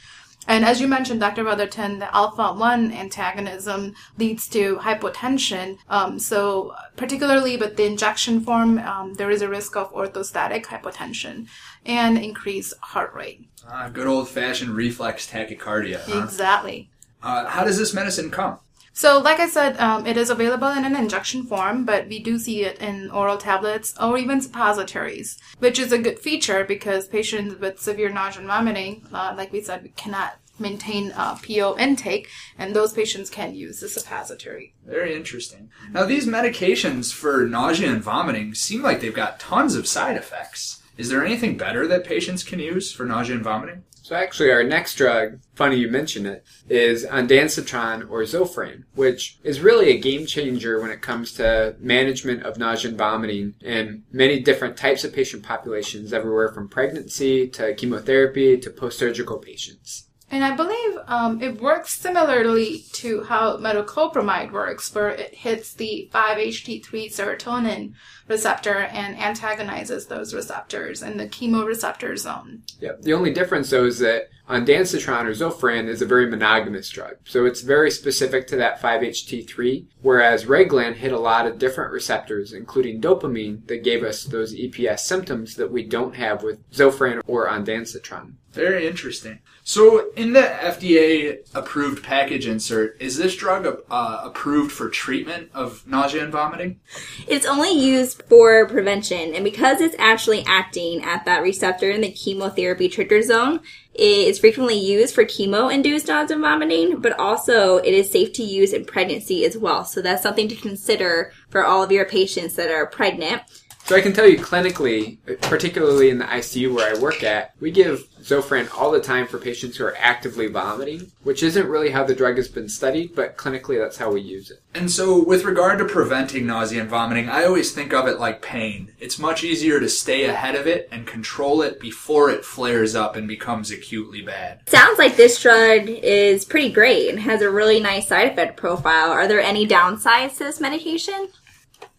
And 0.47 0.65
as 0.65 0.81
you 0.81 0.87
mentioned, 0.87 1.19
Dr. 1.19 1.43
Weatherton, 1.43 1.99
the 1.99 2.13
alpha 2.13 2.53
1 2.53 2.91
antagonism 2.91 3.95
leads 4.17 4.47
to 4.49 4.77
hypotension. 4.77 5.77
Um, 5.89 6.19
so, 6.19 6.75
particularly 6.97 7.55
with 7.57 7.77
the 7.77 7.85
injection 7.85 8.41
form, 8.41 8.79
um, 8.79 9.13
there 9.13 9.31
is 9.31 9.41
a 9.41 9.49
risk 9.49 9.75
of 9.77 9.93
orthostatic 9.93 10.65
hypotension 10.65 11.47
and 11.85 12.17
increased 12.17 12.73
heart 12.81 13.13
rate. 13.13 13.47
Ah, 13.67 13.89
good 13.89 14.07
old 14.07 14.27
fashioned 14.27 14.75
reflex 14.75 15.29
tachycardia. 15.29 16.01
Huh? 16.01 16.23
Exactly. 16.23 16.89
Uh, 17.21 17.47
how 17.47 17.63
does 17.63 17.77
this 17.77 17.93
medicine 17.93 18.29
come? 18.29 18.59
So, 18.95 19.19
like 19.19 19.39
I 19.39 19.49
said, 19.49 19.77
um, 19.79 20.05
it 20.05 20.17
is 20.17 20.29
available 20.29 20.69
in 20.69 20.85
an 20.85 20.95
injection 20.95 21.45
form, 21.45 21.83
but 21.83 22.07
we 22.07 22.19
do 22.19 22.37
see 22.37 22.63
it 22.63 22.79
in 22.79 23.09
oral 23.09 23.37
tablets 23.37 23.95
or 23.99 24.19
even 24.19 24.39
suppositories, 24.39 25.39
which 25.57 25.79
is 25.79 25.91
a 25.91 25.97
good 25.97 26.19
feature 26.19 26.63
because 26.63 27.07
patients 27.07 27.59
with 27.59 27.79
severe 27.79 28.09
nausea 28.09 28.41
and 28.41 28.47
vomiting, 28.47 29.07
uh, 29.11 29.33
like 29.35 29.51
we 29.51 29.61
said, 29.61 29.81
we 29.81 29.89
cannot 29.89 30.37
maintain 30.59 31.11
PO 31.11 31.75
intake, 31.79 32.29
and 32.57 32.75
those 32.75 32.93
patients 32.93 33.31
can 33.31 33.55
use 33.55 33.79
the 33.79 33.89
suppository. 33.89 34.75
Very 34.85 35.15
interesting. 35.15 35.71
Now, 35.91 36.05
these 36.05 36.27
medications 36.27 37.11
for 37.11 37.47
nausea 37.47 37.91
and 37.91 38.03
vomiting 38.03 38.53
seem 38.53 38.83
like 38.83 39.01
they've 39.01 39.13
got 39.13 39.39
tons 39.39 39.75
of 39.75 39.87
side 39.87 40.15
effects. 40.15 40.83
Is 40.95 41.09
there 41.09 41.25
anything 41.25 41.57
better 41.57 41.87
that 41.87 42.05
patients 42.05 42.43
can 42.43 42.59
use 42.59 42.91
for 42.91 43.05
nausea 43.05 43.35
and 43.35 43.43
vomiting? 43.43 43.83
So 44.03 44.17
actually, 44.17 44.51
our 44.51 44.65
next 44.65 44.95
drug, 44.95 45.39
funny 45.55 45.77
you 45.77 45.87
mention 45.87 46.25
it, 46.25 46.43
is 46.67 47.05
ondansetron 47.05 48.09
or 48.09 48.23
Zofran, 48.23 48.83
which 48.95 49.37
is 49.45 49.61
really 49.61 49.91
a 49.91 49.97
game 49.97 50.25
changer 50.25 50.81
when 50.81 50.91
it 50.91 51.01
comes 51.01 51.31
to 51.35 51.77
management 51.79 52.43
of 52.43 52.57
nausea 52.57 52.89
and 52.89 52.97
vomiting 52.97 53.55
in 53.61 54.03
many 54.11 54.41
different 54.41 54.75
types 54.75 55.05
of 55.05 55.13
patient 55.13 55.43
populations, 55.43 56.11
everywhere 56.11 56.49
from 56.49 56.67
pregnancy 56.67 57.47
to 57.47 57.73
chemotherapy 57.75 58.57
to 58.57 58.69
post-surgical 58.69 59.37
patients. 59.37 60.09
And 60.33 60.43
I 60.43 60.55
believe 60.55 60.97
um, 61.05 61.43
it 61.43 61.61
works 61.61 61.93
similarly 61.93 62.85
to 62.93 63.21
how 63.21 63.57
metoclopramide 63.57 64.51
works, 64.51 64.93
where 64.95 65.09
it 65.09 65.35
hits 65.35 65.75
the 65.75 66.09
5-HT3 66.11 66.83
serotonin 66.89 67.93
receptor 68.27 68.79
and 68.79 69.15
antagonizes 69.19 70.07
those 70.07 70.33
receptors 70.33 71.03
in 71.03 71.17
the 71.17 71.27
chemoreceptor 71.27 72.17
zone. 72.17 72.63
Yep. 72.79 73.03
The 73.03 73.13
only 73.13 73.31
difference, 73.31 73.69
though, 73.69 73.85
is 73.85 73.99
that 73.99 74.29
ondansetron 74.49 75.25
or 75.25 75.33
Zofran 75.33 75.87
is 75.87 76.01
a 76.01 76.07
very 76.07 76.27
monogamous 76.27 76.89
drug. 76.89 77.17
So 77.25 77.45
it's 77.45 77.61
very 77.61 77.91
specific 77.91 78.47
to 78.47 78.55
that 78.55 78.81
5-HT3, 78.81 79.85
whereas 80.01 80.45
Reglan 80.45 80.95
hit 80.95 81.11
a 81.11 81.19
lot 81.19 81.45
of 81.45 81.59
different 81.59 81.91
receptors, 81.91 82.53
including 82.53 82.99
dopamine, 82.99 83.67
that 83.67 83.83
gave 83.83 84.01
us 84.01 84.23
those 84.23 84.55
EPS 84.55 85.01
symptoms 85.01 85.57
that 85.57 85.71
we 85.71 85.83
don't 85.83 86.15
have 86.15 86.41
with 86.41 86.67
Zofran 86.71 87.21
or 87.27 87.47
ondansetron. 87.47 88.33
Very 88.53 88.87
interesting. 88.87 89.39
So, 89.63 90.11
in 90.11 90.33
the 90.33 90.41
FDA 90.41 91.39
approved 91.55 92.03
package 92.03 92.45
insert, 92.45 93.01
is 93.01 93.17
this 93.17 93.35
drug 93.35 93.65
uh, 93.89 94.21
approved 94.23 94.71
for 94.71 94.89
treatment 94.89 95.49
of 95.55 95.87
nausea 95.87 96.23
and 96.23 96.31
vomiting? 96.31 96.79
It's 97.27 97.47
only 97.47 97.71
used 97.71 98.21
for 98.23 98.67
prevention, 98.67 99.33
and 99.33 99.43
because 99.43 99.81
it's 99.81 99.95
actually 99.97 100.43
acting 100.45 101.03
at 101.03 101.25
that 101.25 101.41
receptor 101.41 101.89
in 101.89 102.01
the 102.01 102.11
chemotherapy 102.11 102.89
trigger 102.89 103.23
zone, 103.23 103.61
it 103.95 104.27
is 104.27 104.39
frequently 104.39 104.77
used 104.77 105.15
for 105.15 105.23
chemo-induced 105.23 106.07
nausea 106.07 106.35
and 106.35 106.43
vomiting, 106.43 106.99
but 106.99 107.17
also 107.19 107.77
it 107.77 107.93
is 107.93 108.11
safe 108.11 108.33
to 108.33 108.43
use 108.43 108.73
in 108.73 108.85
pregnancy 108.85 109.45
as 109.45 109.57
well. 109.57 109.85
So 109.85 110.01
that's 110.01 110.23
something 110.23 110.47
to 110.47 110.55
consider 110.55 111.31
for 111.49 111.65
all 111.65 111.81
of 111.81 111.91
your 111.91 112.05
patients 112.05 112.55
that 112.55 112.69
are 112.69 112.85
pregnant. 112.85 113.43
So 113.85 113.97
I 113.97 114.01
can 114.01 114.13
tell 114.13 114.27
you 114.27 114.37
clinically, 114.37 115.17
particularly 115.41 116.09
in 116.09 116.17
the 116.17 116.25
ICU 116.25 116.73
where 116.73 116.95
I 116.95 116.99
work 116.99 117.21
at, 117.21 117.53
we 117.59 117.69
give 117.69 118.07
Zofran 118.21 118.73
all 118.73 118.91
the 118.91 119.01
time 119.01 119.27
for 119.27 119.37
patients 119.37 119.75
who 119.75 119.83
are 119.83 119.95
actively 119.99 120.47
vomiting, 120.47 121.11
which 121.23 121.43
isn't 121.43 121.67
really 121.67 121.89
how 121.89 122.05
the 122.05 122.15
drug 122.15 122.37
has 122.37 122.47
been 122.47 122.69
studied, 122.69 123.13
but 123.13 123.35
clinically 123.35 123.77
that's 123.77 123.97
how 123.97 124.09
we 124.09 124.21
use 124.21 124.49
it. 124.49 124.61
And 124.73 124.89
so, 124.89 125.21
with 125.21 125.43
regard 125.43 125.79
to 125.79 125.85
preventing 125.85 126.47
nausea 126.47 126.79
and 126.79 126.89
vomiting, 126.89 127.27
I 127.27 127.43
always 127.43 127.73
think 127.73 127.93
of 127.93 128.07
it 128.07 128.19
like 128.19 128.41
pain. 128.41 128.93
It's 128.99 129.19
much 129.19 129.43
easier 129.43 129.81
to 129.81 129.89
stay 129.89 130.25
ahead 130.25 130.55
of 130.55 130.65
it 130.65 130.87
and 130.89 131.05
control 131.05 131.61
it 131.61 131.81
before 131.81 132.29
it 132.29 132.45
flares 132.45 132.95
up 132.95 133.17
and 133.17 133.27
becomes 133.27 133.69
acutely 133.69 134.21
bad. 134.21 134.61
Sounds 134.69 134.97
like 134.97 135.17
this 135.17 135.41
drug 135.41 135.89
is 135.89 136.45
pretty 136.45 136.71
great 136.71 137.09
and 137.09 137.19
has 137.19 137.41
a 137.41 137.51
really 137.51 137.81
nice 137.81 138.07
side 138.07 138.31
effect 138.31 138.55
profile. 138.55 139.11
Are 139.11 139.27
there 139.27 139.41
any 139.41 139.67
downsides 139.67 140.37
to 140.37 140.45
this 140.45 140.61
medication? 140.61 141.27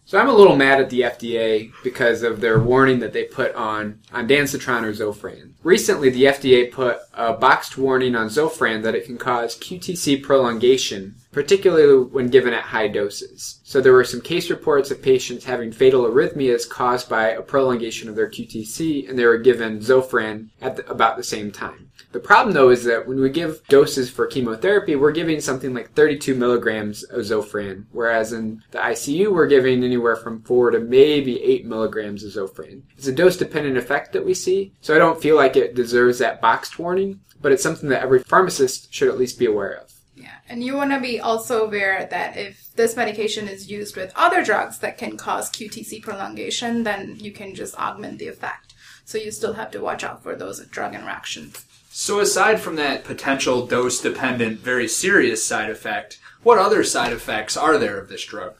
So 0.06 0.18
I'm 0.18 0.28
a 0.28 0.34
little 0.34 0.56
mad 0.56 0.80
at 0.80 0.90
the 0.90 1.00
FDA 1.00 1.72
because 1.82 2.22
of 2.22 2.42
their 2.42 2.60
warning 2.60 2.98
that 2.98 3.14
they 3.14 3.24
put 3.24 3.54
on 3.54 4.00
ondansetron 4.12 4.82
or 4.82 4.92
Zofran. 4.92 5.52
Recently, 5.62 6.10
the 6.10 6.24
FDA 6.24 6.70
put 6.70 6.98
a 7.14 7.32
boxed 7.32 7.78
warning 7.78 8.14
on 8.14 8.26
Zofran 8.28 8.82
that 8.82 8.94
it 8.94 9.06
can 9.06 9.16
cause 9.16 9.56
QTC 9.58 10.22
prolongation, 10.22 11.14
particularly 11.34 12.04
when 12.04 12.28
given 12.28 12.54
at 12.54 12.62
high 12.62 12.86
doses. 12.86 13.60
So 13.64 13.80
there 13.80 13.92
were 13.92 14.04
some 14.04 14.20
case 14.20 14.48
reports 14.50 14.92
of 14.92 15.02
patients 15.02 15.44
having 15.44 15.72
fatal 15.72 16.04
arrhythmias 16.04 16.68
caused 16.68 17.08
by 17.08 17.30
a 17.30 17.42
prolongation 17.42 18.08
of 18.08 18.14
their 18.14 18.30
QTC, 18.30 19.08
and 19.08 19.18
they 19.18 19.26
were 19.26 19.38
given 19.38 19.80
Zofran 19.80 20.50
at 20.62 20.76
the, 20.76 20.88
about 20.88 21.16
the 21.16 21.24
same 21.24 21.50
time. 21.50 21.90
The 22.12 22.20
problem 22.20 22.54
though 22.54 22.70
is 22.70 22.84
that 22.84 23.08
when 23.08 23.20
we 23.20 23.28
give 23.30 23.66
doses 23.66 24.08
for 24.08 24.28
chemotherapy, 24.28 24.94
we're 24.94 25.10
giving 25.10 25.40
something 25.40 25.74
like 25.74 25.92
32 25.94 26.36
milligrams 26.36 27.02
of 27.02 27.22
Zofran, 27.22 27.86
whereas 27.90 28.32
in 28.32 28.62
the 28.70 28.78
ICU 28.78 29.32
we're 29.32 29.48
giving 29.48 29.82
anywhere 29.82 30.14
from 30.14 30.40
4 30.42 30.70
to 30.70 30.78
maybe 30.78 31.42
8 31.42 31.66
milligrams 31.66 32.22
of 32.22 32.32
Zofran. 32.32 32.82
It's 32.96 33.08
a 33.08 33.12
dose 33.12 33.36
dependent 33.36 33.76
effect 33.76 34.12
that 34.12 34.24
we 34.24 34.34
see, 34.34 34.72
so 34.80 34.94
I 34.94 34.98
don't 34.98 35.20
feel 35.20 35.34
like 35.34 35.56
it 35.56 35.74
deserves 35.74 36.20
that 36.20 36.40
boxed 36.40 36.78
warning, 36.78 37.20
but 37.42 37.50
it's 37.50 37.62
something 37.62 37.88
that 37.88 38.02
every 38.02 38.20
pharmacist 38.20 38.94
should 38.94 39.08
at 39.08 39.18
least 39.18 39.36
be 39.36 39.46
aware 39.46 39.72
of. 39.72 39.93
Yeah, 40.16 40.36
and 40.48 40.62
you 40.62 40.76
want 40.76 40.92
to 40.92 41.00
be 41.00 41.18
also 41.18 41.64
aware 41.64 42.06
that 42.06 42.36
if 42.36 42.72
this 42.76 42.96
medication 42.96 43.48
is 43.48 43.70
used 43.70 43.96
with 43.96 44.12
other 44.14 44.44
drugs 44.44 44.78
that 44.78 44.96
can 44.96 45.16
cause 45.16 45.50
QTC 45.50 46.02
prolongation, 46.02 46.84
then 46.84 47.16
you 47.18 47.32
can 47.32 47.54
just 47.54 47.74
augment 47.76 48.18
the 48.18 48.28
effect. 48.28 48.74
So 49.04 49.18
you 49.18 49.30
still 49.32 49.54
have 49.54 49.70
to 49.72 49.80
watch 49.80 50.04
out 50.04 50.22
for 50.22 50.36
those 50.36 50.64
drug 50.66 50.94
interactions. 50.94 51.64
So, 51.90 52.18
aside 52.18 52.60
from 52.60 52.74
that 52.76 53.04
potential 53.04 53.66
dose 53.66 54.00
dependent, 54.00 54.58
very 54.58 54.88
serious 54.88 55.46
side 55.46 55.70
effect, 55.70 56.18
what 56.42 56.58
other 56.58 56.82
side 56.82 57.12
effects 57.12 57.56
are 57.56 57.78
there 57.78 57.98
of 57.98 58.08
this 58.08 58.24
drug? 58.24 58.54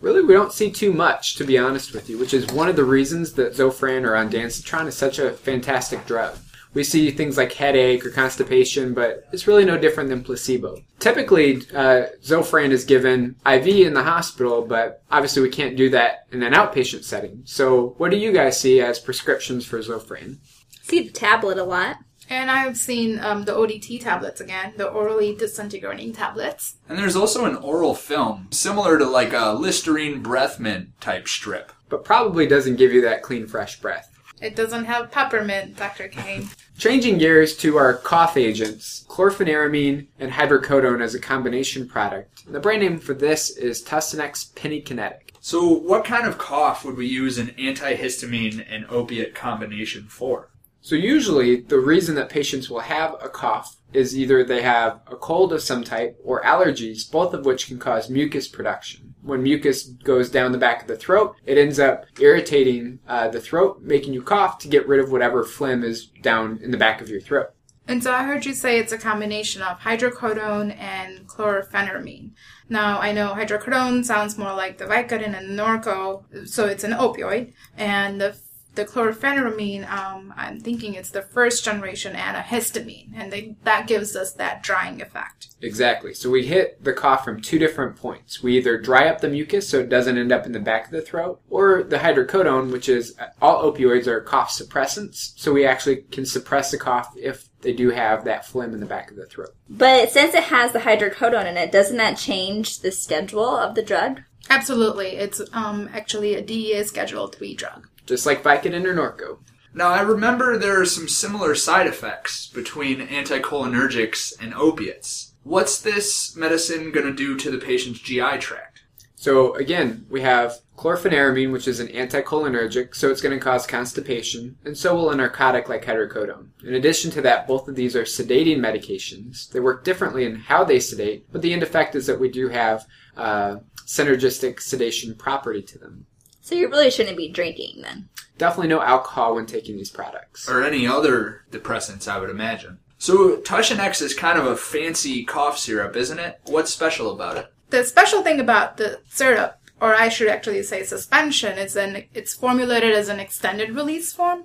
Really, 0.00 0.24
we 0.24 0.34
don't 0.34 0.52
see 0.52 0.70
too 0.70 0.92
much, 0.92 1.36
to 1.36 1.44
be 1.44 1.58
honest 1.58 1.92
with 1.92 2.10
you, 2.10 2.18
which 2.18 2.34
is 2.34 2.46
one 2.48 2.68
of 2.68 2.74
the 2.74 2.84
reasons 2.84 3.34
that 3.34 3.52
Zofran 3.52 4.04
or 4.04 4.12
ondansetron 4.12 4.86
is 4.86 4.96
such 4.96 5.18
a 5.18 5.32
fantastic 5.32 6.04
drug. 6.06 6.36
We 6.72 6.84
see 6.84 7.10
things 7.10 7.36
like 7.36 7.52
headache 7.52 8.06
or 8.06 8.10
constipation, 8.10 8.94
but 8.94 9.24
it's 9.32 9.46
really 9.46 9.64
no 9.64 9.76
different 9.76 10.08
than 10.08 10.22
placebo. 10.22 10.82
Typically, 11.00 11.56
uh, 11.74 12.06
Zofran 12.22 12.70
is 12.70 12.84
given 12.84 13.36
IV 13.44 13.66
in 13.66 13.94
the 13.94 14.04
hospital, 14.04 14.62
but 14.62 15.02
obviously 15.10 15.42
we 15.42 15.50
can't 15.50 15.76
do 15.76 15.90
that 15.90 16.26
in 16.30 16.42
an 16.42 16.52
outpatient 16.52 17.04
setting. 17.04 17.42
So, 17.44 17.94
what 17.98 18.10
do 18.10 18.16
you 18.16 18.32
guys 18.32 18.60
see 18.60 18.80
as 18.80 18.98
prescriptions 18.98 19.66
for 19.66 19.80
Zofran? 19.80 20.38
See 20.82 21.02
the 21.02 21.12
tablet 21.12 21.58
a 21.58 21.64
lot. 21.64 21.96
And 22.30 22.48
I've 22.48 22.76
seen 22.76 23.18
um, 23.18 23.44
the 23.44 23.52
ODT 23.52 24.00
tablets 24.00 24.40
again, 24.40 24.74
the 24.76 24.86
orally 24.86 25.34
disintegrating 25.34 26.12
tablets. 26.12 26.76
And 26.88 26.96
there's 26.96 27.16
also 27.16 27.44
an 27.44 27.56
oral 27.56 27.96
film, 27.96 28.46
similar 28.52 28.98
to 28.98 29.04
like 29.04 29.32
a 29.32 29.52
Listerine 29.52 30.22
breath 30.22 30.60
mint 30.60 31.00
type 31.00 31.26
strip. 31.26 31.72
But 31.88 32.04
probably 32.04 32.46
doesn't 32.46 32.76
give 32.76 32.92
you 32.92 33.00
that 33.02 33.22
clean, 33.22 33.48
fresh 33.48 33.80
breath. 33.80 34.09
It 34.40 34.56
doesn't 34.56 34.86
have 34.86 35.10
peppermint, 35.10 35.76
Dr. 35.76 36.08
Kane. 36.08 36.48
Changing 36.78 37.18
gears 37.18 37.56
to 37.58 37.76
our 37.76 37.94
cough 37.94 38.36
agents, 38.36 39.04
chlorpheniramine 39.08 40.06
and 40.18 40.32
hydrocodone 40.32 41.02
as 41.02 41.14
a 41.14 41.20
combination 41.20 41.86
product. 41.86 42.50
The 42.50 42.60
brand 42.60 42.80
name 42.80 42.98
for 42.98 43.12
this 43.12 43.50
is 43.50 43.84
Tussionex 43.84 44.54
Pennkinetic. 44.54 45.32
So, 45.40 45.66
what 45.66 46.04
kind 46.04 46.26
of 46.26 46.38
cough 46.38 46.84
would 46.84 46.96
we 46.96 47.06
use 47.06 47.38
an 47.38 47.48
antihistamine 47.58 48.64
and 48.68 48.86
opiate 48.88 49.34
combination 49.34 50.04
for? 50.04 50.50
So 50.82 50.94
usually 50.94 51.60
the 51.60 51.78
reason 51.78 52.14
that 52.14 52.30
patients 52.30 52.70
will 52.70 52.80
have 52.80 53.14
a 53.22 53.28
cough 53.28 53.76
is 53.92 54.16
either 54.16 54.42
they 54.42 54.62
have 54.62 55.00
a 55.06 55.16
cold 55.16 55.52
of 55.52 55.62
some 55.62 55.84
type 55.84 56.18
or 56.24 56.42
allergies, 56.42 57.10
both 57.10 57.34
of 57.34 57.44
which 57.44 57.66
can 57.66 57.78
cause 57.78 58.08
mucus 58.08 58.48
production. 58.48 59.09
When 59.22 59.42
mucus 59.42 59.84
goes 59.84 60.30
down 60.30 60.52
the 60.52 60.58
back 60.58 60.82
of 60.82 60.88
the 60.88 60.96
throat, 60.96 61.36
it 61.44 61.58
ends 61.58 61.78
up 61.78 62.06
irritating 62.18 63.00
uh, 63.06 63.28
the 63.28 63.40
throat, 63.40 63.82
making 63.82 64.14
you 64.14 64.22
cough 64.22 64.58
to 64.58 64.68
get 64.68 64.88
rid 64.88 65.00
of 65.00 65.12
whatever 65.12 65.44
phlegm 65.44 65.84
is 65.84 66.06
down 66.22 66.58
in 66.62 66.70
the 66.70 66.78
back 66.78 67.00
of 67.00 67.08
your 67.08 67.20
throat. 67.20 67.50
And 67.86 68.02
so 68.02 68.12
I 68.12 68.22
heard 68.22 68.46
you 68.46 68.54
say 68.54 68.78
it's 68.78 68.92
a 68.92 68.98
combination 68.98 69.62
of 69.62 69.80
hydrocodone 69.80 70.78
and 70.78 71.26
chlorpheniramine. 71.26 72.30
Now, 72.68 73.00
I 73.00 73.10
know 73.10 73.34
hydrocodone 73.34 74.04
sounds 74.04 74.38
more 74.38 74.54
like 74.54 74.78
the 74.78 74.84
Vicodin 74.84 75.36
and 75.36 75.58
the 75.58 75.62
Norco, 75.62 76.48
so 76.48 76.66
it's 76.66 76.84
an 76.84 76.92
opioid. 76.92 77.52
And 77.76 78.20
the 78.20 78.36
the 78.74 78.84
chlorpheniramine, 78.84 79.90
um, 79.90 80.32
I'm 80.36 80.60
thinking 80.60 80.94
it's 80.94 81.10
the 81.10 81.22
first 81.22 81.64
generation 81.64 82.14
antihistamine, 82.14 83.10
and 83.14 83.32
they, 83.32 83.56
that 83.64 83.86
gives 83.86 84.14
us 84.14 84.32
that 84.34 84.62
drying 84.62 85.02
effect. 85.02 85.48
Exactly. 85.60 86.14
So 86.14 86.30
we 86.30 86.46
hit 86.46 86.82
the 86.82 86.92
cough 86.92 87.24
from 87.24 87.40
two 87.40 87.58
different 87.58 87.96
points. 87.96 88.42
We 88.42 88.56
either 88.56 88.78
dry 88.78 89.08
up 89.08 89.20
the 89.20 89.28
mucus 89.28 89.68
so 89.68 89.80
it 89.80 89.88
doesn't 89.88 90.16
end 90.16 90.32
up 90.32 90.46
in 90.46 90.52
the 90.52 90.60
back 90.60 90.86
of 90.86 90.92
the 90.92 91.02
throat, 91.02 91.40
or 91.50 91.82
the 91.82 91.98
hydrocodone, 91.98 92.72
which 92.72 92.88
is 92.88 93.14
all 93.42 93.70
opioids 93.70 94.06
are 94.06 94.20
cough 94.20 94.50
suppressants. 94.50 95.32
So 95.36 95.52
we 95.52 95.66
actually 95.66 96.02
can 96.10 96.24
suppress 96.24 96.70
the 96.70 96.78
cough 96.78 97.12
if 97.16 97.48
they 97.60 97.72
do 97.72 97.90
have 97.90 98.24
that 98.24 98.46
phlegm 98.46 98.72
in 98.72 98.80
the 98.80 98.86
back 98.86 99.10
of 99.10 99.16
the 99.16 99.26
throat. 99.26 99.50
But 99.68 100.10
since 100.10 100.34
it 100.34 100.44
has 100.44 100.72
the 100.72 100.78
hydrocodone 100.80 101.46
in 101.46 101.56
it, 101.56 101.72
doesn't 101.72 101.96
that 101.98 102.16
change 102.16 102.80
the 102.80 102.92
schedule 102.92 103.56
of 103.56 103.74
the 103.74 103.82
drug? 103.82 104.22
Absolutely. 104.48 105.08
It's 105.10 105.40
um, 105.52 105.88
actually 105.92 106.34
a 106.34 106.42
DEA 106.42 106.82
Schedule 106.84 107.28
3 107.28 107.54
drug. 107.54 107.88
Just 108.10 108.26
like 108.26 108.42
Vicodin 108.42 108.84
or 108.86 108.92
Norco. 108.92 109.38
Now, 109.72 109.90
I 109.90 110.00
remember 110.00 110.58
there 110.58 110.80
are 110.80 110.84
some 110.84 111.06
similar 111.06 111.54
side 111.54 111.86
effects 111.86 112.48
between 112.48 113.06
anticholinergics 113.06 114.32
and 114.40 114.52
opiates. 114.52 115.34
What's 115.44 115.80
this 115.80 116.34
medicine 116.34 116.90
going 116.90 117.06
to 117.06 117.14
do 117.14 117.36
to 117.36 117.52
the 117.52 117.64
patient's 117.64 118.00
GI 118.00 118.38
tract? 118.38 118.82
So 119.14 119.54
again, 119.54 120.06
we 120.10 120.22
have 120.22 120.56
chlorpheniramine, 120.76 121.52
which 121.52 121.68
is 121.68 121.78
an 121.78 121.86
anticholinergic, 121.86 122.96
so 122.96 123.12
it's 123.12 123.20
going 123.20 123.38
to 123.38 123.44
cause 123.44 123.64
constipation, 123.64 124.56
and 124.64 124.76
so 124.76 124.96
will 124.96 125.10
a 125.10 125.14
narcotic 125.14 125.68
like 125.68 125.84
hydrocodone. 125.84 126.48
In 126.64 126.74
addition 126.74 127.12
to 127.12 127.20
that, 127.20 127.46
both 127.46 127.68
of 127.68 127.76
these 127.76 127.94
are 127.94 128.02
sedating 128.02 128.58
medications. 128.58 129.48
They 129.52 129.60
work 129.60 129.84
differently 129.84 130.24
in 130.24 130.34
how 130.34 130.64
they 130.64 130.80
sedate, 130.80 131.30
but 131.30 131.42
the 131.42 131.52
end 131.52 131.62
effect 131.62 131.94
is 131.94 132.08
that 132.08 132.18
we 132.18 132.28
do 132.28 132.48
have 132.48 132.86
uh, 133.16 133.58
synergistic 133.86 134.60
sedation 134.60 135.14
property 135.14 135.62
to 135.62 135.78
them. 135.78 136.06
So 136.50 136.56
you 136.56 136.68
really 136.68 136.90
shouldn't 136.90 137.16
be 137.16 137.28
drinking 137.28 137.82
then. 137.82 138.08
Definitely 138.36 138.70
no 138.70 138.82
alcohol 138.82 139.36
when 139.36 139.46
taking 139.46 139.76
these 139.76 139.88
products. 139.88 140.48
Or 140.48 140.64
any 140.64 140.84
other 140.84 141.42
depressants, 141.52 142.08
I 142.08 142.18
would 142.18 142.28
imagine. 142.28 142.80
So, 142.98 143.36
Tussionex 143.36 144.02
is 144.02 144.14
kind 144.14 144.36
of 144.36 144.46
a 144.46 144.56
fancy 144.56 145.22
cough 145.24 145.58
syrup, 145.58 145.94
isn't 145.94 146.18
it? 146.18 146.40
What's 146.46 146.72
special 146.72 147.12
about 147.12 147.36
it? 147.36 147.52
The 147.68 147.84
special 147.84 148.22
thing 148.22 148.40
about 148.40 148.78
the 148.78 148.98
syrup, 149.08 149.60
or 149.80 149.94
I 149.94 150.08
should 150.08 150.26
actually 150.26 150.64
say 150.64 150.82
suspension, 150.82 151.56
is 151.56 151.74
that 151.74 152.06
it's 152.14 152.34
formulated 152.34 152.94
as 152.94 153.08
an 153.08 153.20
extended 153.20 153.76
release 153.76 154.12
form. 154.12 154.42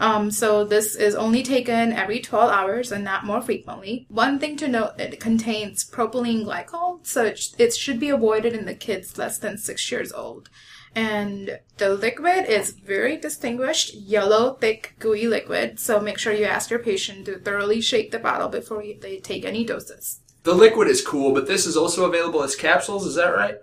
Um, 0.00 0.32
so 0.32 0.64
this 0.64 0.96
is 0.96 1.14
only 1.14 1.44
taken 1.44 1.92
every 1.92 2.18
12 2.18 2.50
hours 2.50 2.90
and 2.90 3.04
not 3.04 3.24
more 3.24 3.40
frequently. 3.40 4.06
One 4.08 4.40
thing 4.40 4.56
to 4.56 4.66
note, 4.66 4.98
it 4.98 5.20
contains 5.20 5.88
propylene 5.88 6.44
glycol, 6.44 7.06
so 7.06 7.26
it, 7.26 7.38
sh- 7.38 7.50
it 7.58 7.74
should 7.74 8.00
be 8.00 8.08
avoided 8.10 8.54
in 8.54 8.64
the 8.64 8.74
kids 8.74 9.16
less 9.16 9.38
than 9.38 9.56
six 9.56 9.88
years 9.92 10.12
old. 10.12 10.50
And 10.96 11.58
the 11.78 11.94
liquid 11.94 12.46
is 12.46 12.70
very 12.70 13.16
distinguished, 13.16 13.94
yellow, 13.94 14.54
thick, 14.54 14.94
gooey 14.98 15.26
liquid. 15.26 15.80
So 15.80 16.00
make 16.00 16.18
sure 16.18 16.32
you 16.32 16.44
ask 16.44 16.70
your 16.70 16.78
patient 16.78 17.26
to 17.26 17.38
thoroughly 17.38 17.80
shake 17.80 18.12
the 18.12 18.18
bottle 18.18 18.48
before 18.48 18.82
they 19.00 19.18
take 19.18 19.44
any 19.44 19.64
doses. 19.64 20.20
The 20.44 20.54
liquid 20.54 20.88
is 20.88 21.04
cool, 21.04 21.32
but 21.32 21.46
this 21.46 21.66
is 21.66 21.76
also 21.76 22.04
available 22.04 22.42
as 22.42 22.54
capsules, 22.54 23.06
is 23.06 23.14
that 23.14 23.34
right? 23.34 23.56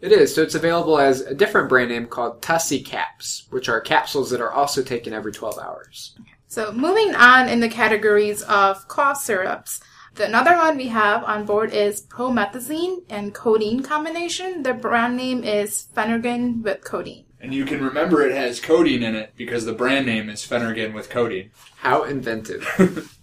It 0.00 0.12
is, 0.12 0.32
so 0.32 0.42
it's 0.42 0.54
available 0.54 0.98
as 0.98 1.22
a 1.22 1.34
different 1.34 1.68
brand 1.68 1.90
name 1.90 2.06
called 2.06 2.40
TussiCaps, 2.40 3.50
which 3.50 3.68
are 3.68 3.80
capsules 3.80 4.30
that 4.30 4.40
are 4.40 4.52
also 4.52 4.82
taken 4.82 5.12
every 5.12 5.32
12 5.32 5.58
hours. 5.58 6.16
So 6.46 6.72
moving 6.72 7.14
on 7.16 7.48
in 7.48 7.58
the 7.60 7.68
categories 7.68 8.42
of 8.42 8.86
cough 8.86 9.20
syrups, 9.20 9.80
the 10.18 10.26
another 10.26 10.56
one 10.56 10.76
we 10.76 10.88
have 10.88 11.24
on 11.24 11.46
board 11.46 11.72
is 11.72 12.02
promethazine 12.02 13.04
and 13.08 13.32
codeine 13.32 13.82
combination. 13.82 14.64
The 14.64 14.74
brand 14.74 15.16
name 15.16 15.44
is 15.44 15.86
Phenergan 15.94 16.62
with 16.62 16.82
codeine. 16.84 17.24
And 17.40 17.54
you 17.54 17.64
can 17.64 17.82
remember 17.82 18.22
it 18.22 18.34
has 18.34 18.58
codeine 18.58 19.04
in 19.04 19.14
it 19.14 19.32
because 19.36 19.64
the 19.64 19.72
brand 19.72 20.06
name 20.06 20.28
is 20.28 20.42
Phenergan 20.44 20.92
with 20.92 21.08
codeine. 21.08 21.52
How 21.76 22.02
inventive. 22.02 23.14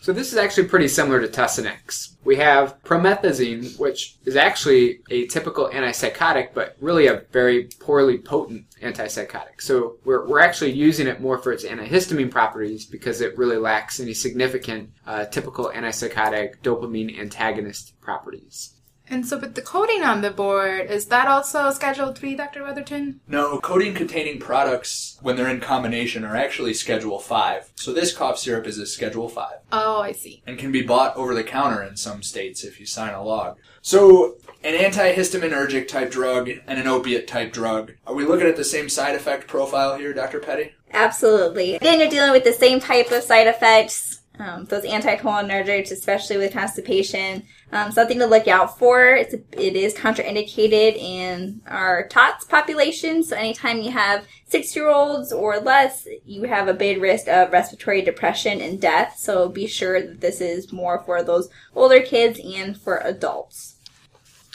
so 0.00 0.12
this 0.12 0.32
is 0.32 0.38
actually 0.38 0.68
pretty 0.68 0.88
similar 0.88 1.20
to 1.20 1.28
Tussionex. 1.28 2.16
We 2.24 2.36
have 2.36 2.82
promethazine, 2.82 3.78
which 3.78 4.16
is 4.24 4.36
actually 4.36 5.00
a 5.10 5.26
typical 5.26 5.68
antipsychotic, 5.68 6.54
but 6.54 6.76
really 6.80 7.06
a 7.06 7.22
very 7.32 7.68
poorly 7.80 8.18
potent 8.18 8.64
antipsychotic. 8.82 9.60
So 9.60 9.96
we're, 10.04 10.26
we're 10.26 10.40
actually 10.40 10.72
using 10.72 11.06
it 11.06 11.20
more 11.20 11.38
for 11.38 11.52
its 11.52 11.64
antihistamine 11.64 12.30
properties 12.30 12.86
because 12.86 13.20
it 13.20 13.36
really 13.36 13.58
lacks 13.58 14.00
any 14.00 14.14
significant 14.14 14.90
uh, 15.06 15.26
typical 15.26 15.70
antipsychotic 15.74 16.60
dopamine 16.62 17.18
antagonist 17.18 17.98
properties. 18.00 18.79
And 19.10 19.26
so 19.26 19.38
with 19.38 19.56
the 19.56 19.62
codeine 19.62 20.04
on 20.04 20.20
the 20.20 20.30
board, 20.30 20.88
is 20.88 21.06
that 21.06 21.26
also 21.26 21.72
Schedule 21.72 22.12
3, 22.12 22.36
Dr. 22.36 22.62
Weatherton? 22.62 23.18
No, 23.26 23.58
codeine 23.58 23.92
containing 23.92 24.38
products, 24.38 25.18
when 25.20 25.34
they're 25.34 25.48
in 25.48 25.58
combination, 25.60 26.24
are 26.24 26.36
actually 26.36 26.74
Schedule 26.74 27.18
5. 27.18 27.72
So 27.74 27.92
this 27.92 28.14
cough 28.16 28.38
syrup 28.38 28.68
is 28.68 28.78
a 28.78 28.86
Schedule 28.86 29.28
5 29.28 29.48
Oh, 29.72 30.00
I 30.00 30.12
see. 30.12 30.42
and 30.46 30.56
can 30.58 30.70
be 30.70 30.82
bought 30.82 31.16
over 31.16 31.34
the 31.34 31.42
counter 31.42 31.82
in 31.82 31.96
some 31.96 32.22
states 32.22 32.62
if 32.62 32.78
you 32.78 32.86
sign 32.86 33.12
a 33.12 33.22
log. 33.22 33.58
So, 33.82 34.36
an 34.62 34.74
antihistaminergic 34.74 35.88
type 35.88 36.10
drug 36.12 36.48
and 36.48 36.78
an 36.78 36.86
opiate 36.86 37.26
type 37.26 37.52
drug. 37.52 37.92
Are 38.06 38.14
we 38.14 38.24
looking 38.24 38.46
at 38.46 38.56
the 38.56 38.64
same 38.64 38.88
side 38.88 39.16
effect 39.16 39.48
profile 39.48 39.96
here, 39.96 40.12
Dr. 40.12 40.38
Petty? 40.38 40.74
Absolutely. 40.92 41.74
Again, 41.76 41.98
you're 41.98 42.08
dealing 42.10 42.32
with 42.32 42.44
the 42.44 42.52
same 42.52 42.78
type 42.78 43.10
of 43.10 43.22
side 43.24 43.48
effects. 43.48 44.18
Um, 44.38 44.64
those 44.66 44.84
anticholinergics, 44.84 45.90
especially 45.90 46.36
with 46.38 46.52
constipation, 46.54 47.42
um, 47.72 47.92
something 47.92 48.18
to 48.18 48.26
look 48.26 48.48
out 48.48 48.78
for. 48.78 49.14
It's 49.14 49.34
it 49.34 49.76
is 49.76 49.94
contraindicated 49.94 50.96
in 50.96 51.60
our 51.66 52.08
TOTS 52.08 52.44
population. 52.44 53.22
So 53.22 53.36
anytime 53.36 53.80
you 53.80 53.90
have 53.92 54.26
six 54.46 54.74
year 54.74 54.88
olds 54.88 55.32
or 55.32 55.58
less, 55.60 56.06
you 56.24 56.44
have 56.44 56.68
a 56.68 56.74
big 56.74 57.00
risk 57.00 57.28
of 57.28 57.52
respiratory 57.52 58.02
depression 58.02 58.60
and 58.60 58.80
death. 58.80 59.16
So 59.18 59.48
be 59.48 59.66
sure 59.66 60.00
that 60.00 60.20
this 60.20 60.40
is 60.40 60.72
more 60.72 61.02
for 61.04 61.22
those 61.22 61.48
older 61.74 62.00
kids 62.00 62.40
and 62.42 62.76
for 62.76 62.98
adults. 62.98 63.69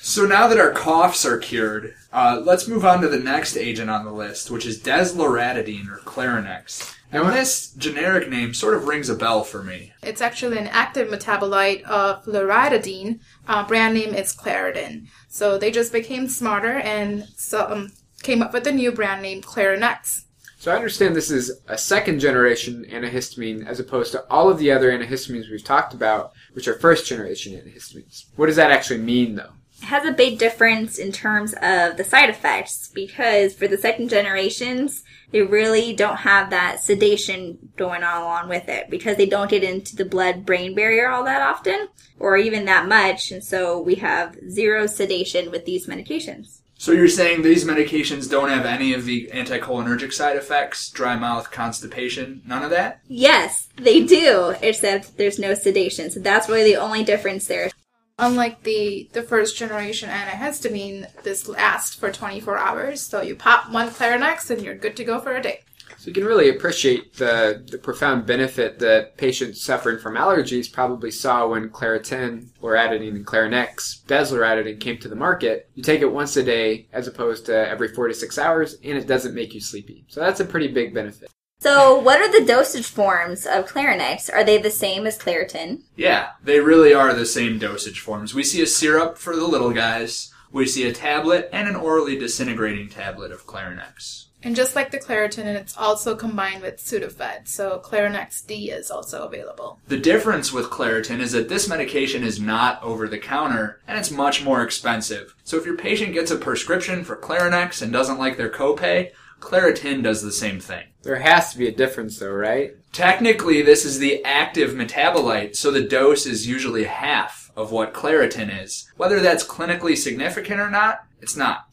So 0.06 0.28
now 0.28 0.46
that 0.48 0.60
our 0.60 0.72
coughs 0.72 1.26
are 1.26 1.40
cured, 1.40 1.96
uh, 2.14 2.40
let's 2.46 2.68
move 2.68 2.86
on 2.86 3.02
to 3.02 3.08
the 3.08 3.18
next 3.18 3.58
agent 3.58 3.90
on 3.90 4.06
the 4.06 4.12
list, 4.12 4.52
which 4.52 4.64
is 4.64 4.80
desloratadine 4.80 5.90
or 5.90 5.98
Clarinex. 5.98 6.96
Now, 7.12 7.24
this 7.32 7.72
generic 7.72 8.30
name 8.30 8.54
sort 8.54 8.76
of 8.76 8.86
rings 8.86 9.10
a 9.10 9.16
bell 9.16 9.44
for 9.44 9.64
me. 9.64 9.94
It's 10.04 10.22
actually 10.22 10.60
an 10.60 10.68
active 10.68 11.08
metabolite 11.08 11.82
of 11.86 12.24
loratadine. 12.26 13.20
Uh, 13.48 13.66
brand 13.66 13.96
name 13.96 14.14
is 14.14 14.32
Claritin. 14.32 15.08
So 15.28 15.58
they 15.58 15.72
just 15.72 15.92
became 15.92 16.28
smarter 16.28 16.74
and 16.78 17.28
so, 17.36 17.68
um, 17.68 17.92
came 18.22 18.44
up 18.44 18.54
with 18.54 18.68
a 18.68 18.72
new 18.72 18.92
brand 18.92 19.24
name, 19.24 19.42
Clarinex. 19.42 20.26
So 20.60 20.72
I 20.72 20.76
understand 20.76 21.16
this 21.16 21.32
is 21.32 21.62
a 21.68 21.80
second 21.80 22.20
generation 22.20 22.86
antihistamine 22.92 23.66
as 23.66 23.80
opposed 23.80 24.12
to 24.12 24.24
all 24.30 24.52
of 24.52 24.60
the 24.60 24.72
other 24.72 24.92
antihistamines 24.92 25.50
we've 25.50 25.64
talked 25.64 25.96
about, 25.96 26.32
which 26.54 26.68
are 26.68 26.78
first 26.78 27.08
generation 27.08 27.54
antihistamines. 27.54 28.26
What 28.36 28.46
does 28.46 28.58
that 28.58 28.70
actually 28.70 29.00
mean 29.00 29.34
though? 29.34 29.50
It 29.82 29.86
has 29.86 30.06
a 30.06 30.12
big 30.12 30.40
difference 30.40 30.98
in 30.98 31.12
terms 31.12 31.54
of 31.62 31.98
the 31.98 32.04
side 32.04 32.30
effects 32.30 32.90
because 32.94 33.54
for 33.54 33.68
the 33.68 33.78
second 33.78 34.10
generations, 34.10 35.04
they 35.32 35.42
really 35.42 35.94
don't 35.94 36.18
have 36.18 36.50
that 36.50 36.80
sedation 36.80 37.58
going 37.76 38.04
on 38.04 38.22
along 38.22 38.50
with 38.50 38.70
it 38.70 38.90
because 38.90 39.18
they 39.18 39.26
don't 39.26 39.50
get 39.50 39.64
into 39.64 39.96
the 39.96 40.06
blood 40.06 40.46
brain 40.46 40.74
barrier 40.76 41.10
all 41.10 41.24
that 41.26 41.42
often 41.42 41.90
or 42.20 42.38
even 42.38 42.66
that 42.66 42.88
much. 42.88 43.32
And 43.32 43.44
so 43.44 43.80
we 43.80 43.96
have 43.96 44.38
zero 44.50 44.88
sedation 44.88 45.52
with 45.52 45.66
these 45.66 45.88
medications. 45.88 46.62
So 46.78 46.92
you're 46.92 47.08
saying 47.08 47.42
these 47.42 47.66
medications 47.66 48.30
don't 48.30 48.50
have 48.50 48.66
any 48.66 48.94
of 48.94 49.06
the 49.06 49.28
anticholinergic 49.34 50.12
side 50.12 50.36
effects, 50.36 50.90
dry 50.90 51.16
mouth, 51.16 51.50
constipation, 51.50 52.42
none 52.46 52.64
of 52.64 52.70
that? 52.72 53.00
Yes, 53.08 53.70
they 53.78 54.04
do, 54.04 54.56
except 54.62 55.18
there's 55.18 55.40
no 55.40 55.54
sedation. 55.54 56.12
So 56.12 56.20
that's 56.20 56.50
really 56.50 56.74
the 56.74 56.80
only 56.80 57.04
difference 57.04 57.48
there. 57.48 57.72
Unlike 58.18 58.64
the, 58.64 59.10
the 59.12 59.24
first 59.24 59.58
generation 59.58 60.10
antihistamine, 60.10 61.08
this 61.24 61.50
lasts 61.50 61.96
for 61.96 62.12
24 62.12 62.58
hours. 62.58 63.02
So 63.02 63.22
you 63.22 63.36
pop 63.36 63.70
one 63.72 63.90
Clarinex 63.90 64.50
and 64.50 64.62
you're 64.62 64.76
good 64.76 64.96
to 64.98 65.04
go 65.04 65.20
for 65.20 65.36
a 65.36 65.42
day. 65.42 65.62
So 65.98 66.08
you 66.08 66.14
can 66.14 66.24
really 66.24 66.50
appreciate 66.50 67.16
the, 67.16 67.66
the 67.70 67.78
profound 67.78 68.26
benefit 68.26 68.80
that 68.80 69.18
patients 69.18 69.62
suffering 69.62 70.00
from 70.00 70.16
allergies 70.16 70.72
probably 70.72 71.12
saw 71.12 71.48
when 71.48 71.70
Claritin, 71.70 72.48
Loratadine, 72.62 73.16
and 73.16 73.28
Clarinex, 73.28 74.06
Desloratadine 74.06 74.80
came 74.80 74.98
to 75.00 75.10
the 75.10 75.16
market. 75.16 75.70
You 75.76 75.84
take 75.84 76.02
it 76.02 76.12
once 76.12 76.38
a 76.38 76.44
day 76.44 76.88
as 76.94 77.08
opposed 77.08 77.46
to 77.48 77.70
every 77.70 77.90
four 77.90 78.08
to 78.08 78.14
six 78.14 78.38
hours, 78.38 78.76
and 78.84 78.98
it 78.98 79.08
doesn't 79.08 79.36
make 79.36 79.54
you 79.54 79.60
sleepy. 79.60 80.06
So 80.08 80.22
that's 80.22 80.40
a 80.40 80.46
pretty 80.46 80.70
big 80.70 80.94
benefit. 80.94 81.30
So, 81.60 81.98
what 81.98 82.22
are 82.22 82.32
the 82.32 82.46
dosage 82.46 82.88
forms 82.88 83.46
of 83.46 83.68
Clarinex? 83.68 84.32
Are 84.32 84.44
they 84.44 84.58
the 84.58 84.70
same 84.70 85.08
as 85.08 85.18
Claritin? 85.18 85.82
Yeah, 85.96 86.32
they 86.44 86.60
really 86.60 86.94
are 86.94 87.14
the 87.14 87.26
same 87.26 87.58
dosage 87.58 88.00
forms. 88.00 88.36
We 88.36 88.44
see 88.44 88.62
a 88.62 88.68
syrup 88.68 89.18
for 89.18 89.36
the 89.36 89.48
little 89.48 89.72
guys, 89.72 90.32
we 90.52 90.68
see 90.68 90.88
a 90.88 90.94
tablet, 90.94 91.50
and 91.52 91.68
an 91.68 91.76
orally 91.76 92.18
disintegrating 92.18 92.90
tablet 92.90 93.32
of 93.32 93.48
Clarinex. 93.48 94.26
And 94.44 94.56
just 94.56 94.76
like 94.76 94.92
the 94.92 95.00
Claritin, 95.00 95.46
it's 95.46 95.76
also 95.76 96.16
combined 96.16 96.62
with 96.62 96.78
Sudafed, 96.78 97.48
so 97.48 97.82
Clarinex 97.84 98.46
D 98.46 98.70
is 98.70 98.92
also 98.92 99.26
available. 99.26 99.80
The 99.88 99.98
difference 99.98 100.54
with 100.54 100.70
Claritin 100.70 101.20
is 101.20 101.32
that 101.32 101.50
this 101.50 101.68
medication 101.68 102.24
is 102.24 102.40
not 102.40 102.82
over 102.84 103.08
the 103.08 103.18
counter 103.18 103.82
and 103.88 103.98
it's 103.98 104.12
much 104.12 104.44
more 104.44 104.62
expensive. 104.62 105.36
So 105.44 105.58
if 105.58 105.66
your 105.66 105.78
patient 105.78 106.14
gets 106.14 106.30
a 106.30 106.36
prescription 106.36 107.04
for 107.04 107.16
Clarinex 107.16 107.82
and 107.82 107.92
doesn't 107.92 108.20
like 108.20 108.38
their 108.38 108.52
copay, 108.52 109.10
Claritin 109.40 110.04
does 110.04 110.22
the 110.22 110.32
same 110.32 110.60
thing. 110.60 110.86
There 111.06 111.20
has 111.20 111.52
to 111.52 111.60
be 111.60 111.68
a 111.68 111.72
difference 111.72 112.18
though, 112.18 112.32
right? 112.32 112.74
Technically, 112.92 113.62
this 113.62 113.86
is 113.86 114.00
the 114.00 114.26
active 114.26 114.72
metabolite, 114.72 115.56
so 115.56 115.70
the 115.70 115.84
dose 115.84 116.26
is 116.26 116.48
usually 116.48 116.86
half 116.86 117.52
of 117.56 117.72
what 117.72 117.94
Claritin 117.94 118.64
is. 118.64 118.92
Whether 118.98 119.20
that's 119.20 119.46
clinically 119.46 119.96
significant 119.96 120.60
or 120.60 120.72
not, 120.72 121.06
it's 121.22 121.38
not. 121.38 121.68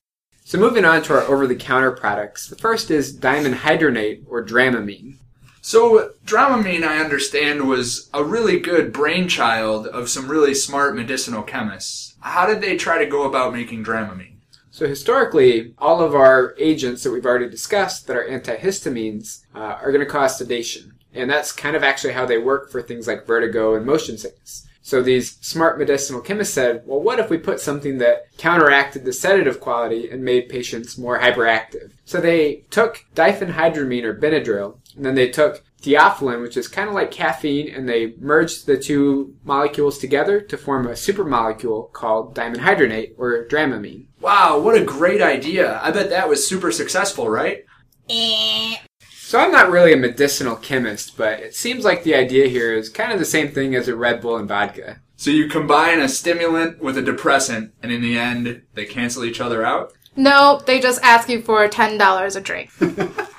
So 0.45 0.59
moving 0.59 0.85
on 0.85 1.03
to 1.05 1.14
our 1.14 1.23
over-the-counter 1.23 1.92
products. 1.92 2.47
The 2.49 2.57
first 2.57 2.90
is 2.90 3.16
dimenhydrinate 3.16 4.25
or 4.29 4.45
Dramamine. 4.45 5.16
So, 5.62 6.11
Dramamine, 6.27 6.83
I 6.83 6.99
understand, 6.99 7.68
was 7.68 8.11
a 8.12 8.23
really 8.23 8.59
good 8.59 8.92
brainchild 8.92 9.87
of 9.87 10.11
some 10.11 10.29
really 10.29 10.55
smart 10.55 10.95
medicinal 10.95 11.42
chemists. 11.42 12.16
How 12.21 12.47
did 12.47 12.61
they 12.61 12.77
try 12.77 12.99
to 12.99 13.11
go 13.11 13.23
about 13.23 13.55
making 13.55 13.85
Dramamine? 13.85 14.32
So 14.73 14.89
historically, 14.89 15.75
all 15.77 16.01
of 16.01 16.15
our 16.15 16.55
agents 16.59 17.03
that 17.03 17.11
we've 17.11 17.27
already 17.27 17.49
discussed 17.49 18.07
that 18.07 18.17
are 18.17 18.27
antihistamines 18.27 19.45
uh, 19.55 19.59
are 19.59 19.93
going 19.93 20.05
to 20.05 20.11
cause 20.11 20.39
sedation. 20.39 20.95
And 21.13 21.29
that's 21.29 21.53
kind 21.53 21.77
of 21.77 21.85
actually 21.85 22.15
how 22.15 22.25
they 22.25 22.39
work 22.39 22.71
for 22.71 22.81
things 22.81 23.07
like 23.07 23.27
vertigo 23.27 23.75
and 23.75 23.85
motion 23.85 24.17
sickness. 24.17 24.67
So 24.81 25.03
these 25.03 25.37
smart 25.43 25.79
medicinal 25.79 26.23
chemists 26.23 26.55
said, 26.55 26.85
well, 26.87 27.03
what 27.03 27.19
if 27.19 27.29
we 27.29 27.37
put 27.37 27.61
something 27.61 27.99
that 27.99 28.35
counteracted 28.39 29.05
the 29.05 29.13
sedative 29.13 29.61
quality 29.61 30.11
and 30.11 30.25
made 30.25 30.49
patients 30.49 30.97
more 30.97 31.21
hyperactive? 31.21 31.93
So 32.07 32.19
they 32.19 32.65
took 32.71 33.05
diphenhydramine 33.15 34.05
or 34.05 34.15
Benadryl, 34.15 34.79
and 34.97 35.05
then 35.05 35.15
they 35.15 35.29
took 35.29 35.63
theophylline, 35.83 36.43
which 36.43 36.57
is 36.57 36.69
kind 36.69 36.89
of 36.89 36.95
like 36.95 37.11
caffeine, 37.11 37.73
and 37.73 37.89
they 37.89 38.15
merged 38.19 38.67
the 38.67 38.79
two 38.79 39.37
molecules 39.45 39.99
together 39.99 40.41
to 40.41 40.57
form 40.57 40.87
a 40.87 40.93
supermolecule 40.93 41.93
called 41.93 42.35
dimenhydrinate 42.35 43.13
or 43.19 43.47
Dramamine. 43.47 44.07
Wow, 44.23 44.61
what 44.61 44.77
a 44.77 44.85
great 44.85 45.21
idea. 45.21 45.81
I 45.83 45.91
bet 45.91 46.11
that 46.11 46.29
was 46.29 46.47
super 46.47 46.71
successful, 46.71 47.29
right? 47.29 47.65
Eh. 48.09 48.77
So 49.11 49.41
I'm 49.41 49.51
not 49.51 49.71
really 49.71 49.93
a 49.93 49.97
medicinal 49.97 50.57
chemist, 50.57 51.17
but 51.17 51.41
it 51.41 51.57
seems 51.57 51.85
like 51.85 52.05
the 52.05 52.15
idea 52.15 52.47
here 52.47 52.73
is 52.73 52.89
kind 52.89 53.13
of 53.13 53.19
the 53.19 53.25
same 53.25 53.49
thing 53.49 53.75
as 53.75 53.89
a 53.89 53.97
Red 53.97 54.21
Bull 54.21 54.37
and 54.37 54.49
vodka. 54.49 55.01
So 55.17 55.31
you 55.31 55.49
combine 55.49 56.01
a 56.01 56.09
stimulant 56.09 56.81
with 56.81 56.97
a 56.99 57.03
depressant, 57.03 57.73
and 57.83 57.91
in 57.91 58.01
the 58.01 58.17
end, 58.17 58.63
they 58.75 58.85
cancel 58.85 59.25
each 59.25 59.41
other 59.41 59.65
out? 59.65 59.93
No, 60.15 60.63
they 60.67 60.79
just 60.79 61.03
ask 61.03 61.29
you 61.29 61.43
for 61.43 61.67
$10 61.69 62.37
a 62.37 62.41
drink. 62.41 62.71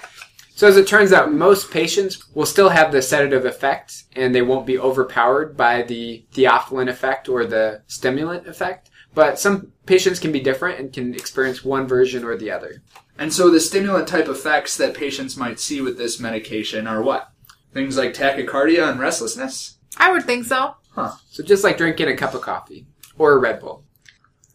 So 0.56 0.68
as 0.68 0.78
it 0.78 0.88
turns 0.88 1.12
out, 1.12 1.34
most 1.34 1.72
patients 1.72 2.32
will 2.36 2.46
still 2.46 2.70
have 2.70 2.92
the 2.92 3.02
sedative 3.02 3.44
effect, 3.44 4.04
and 4.16 4.34
they 4.34 4.44
won't 4.44 4.68
be 4.68 4.78
overpowered 4.78 5.58
by 5.58 5.82
the 5.82 6.26
theophylline 6.34 6.90
effect 6.90 7.28
or 7.28 7.46
the 7.46 7.82
stimulant 7.88 8.48
effect. 8.48 8.92
But 9.14 9.40
some 9.40 9.72
patients 9.86 10.20
can 10.20 10.32
be 10.32 10.40
different 10.40 10.80
and 10.80 10.92
can 10.92 11.14
experience 11.14 11.64
one 11.64 11.88
version 11.88 12.24
or 12.24 12.36
the 12.36 12.52
other. 12.52 12.82
And 13.18 13.32
so 13.32 13.50
the 13.50 13.60
stimulant 13.60 14.08
type 14.08 14.28
effects 14.28 14.76
that 14.78 14.96
patients 14.96 15.38
might 15.38 15.60
see 15.60 15.82
with 15.82 15.98
this 15.98 16.20
medication 16.20 16.88
are 16.88 17.02
what? 17.02 17.30
Things 17.74 17.98
like 17.98 18.14
tachycardia 18.14 18.90
and 18.90 19.00
restlessness? 19.00 19.78
I 19.98 20.12
would 20.12 20.24
think 20.24 20.46
so. 20.46 20.76
Huh. 20.92 21.14
So 21.30 21.44
just 21.44 21.64
like 21.64 21.78
drinking 21.78 22.08
a 22.08 22.16
cup 22.16 22.34
of 22.34 22.42
coffee 22.42 22.88
or 23.18 23.34
a 23.34 23.38
Red 23.38 23.60
Bull. 23.60 23.84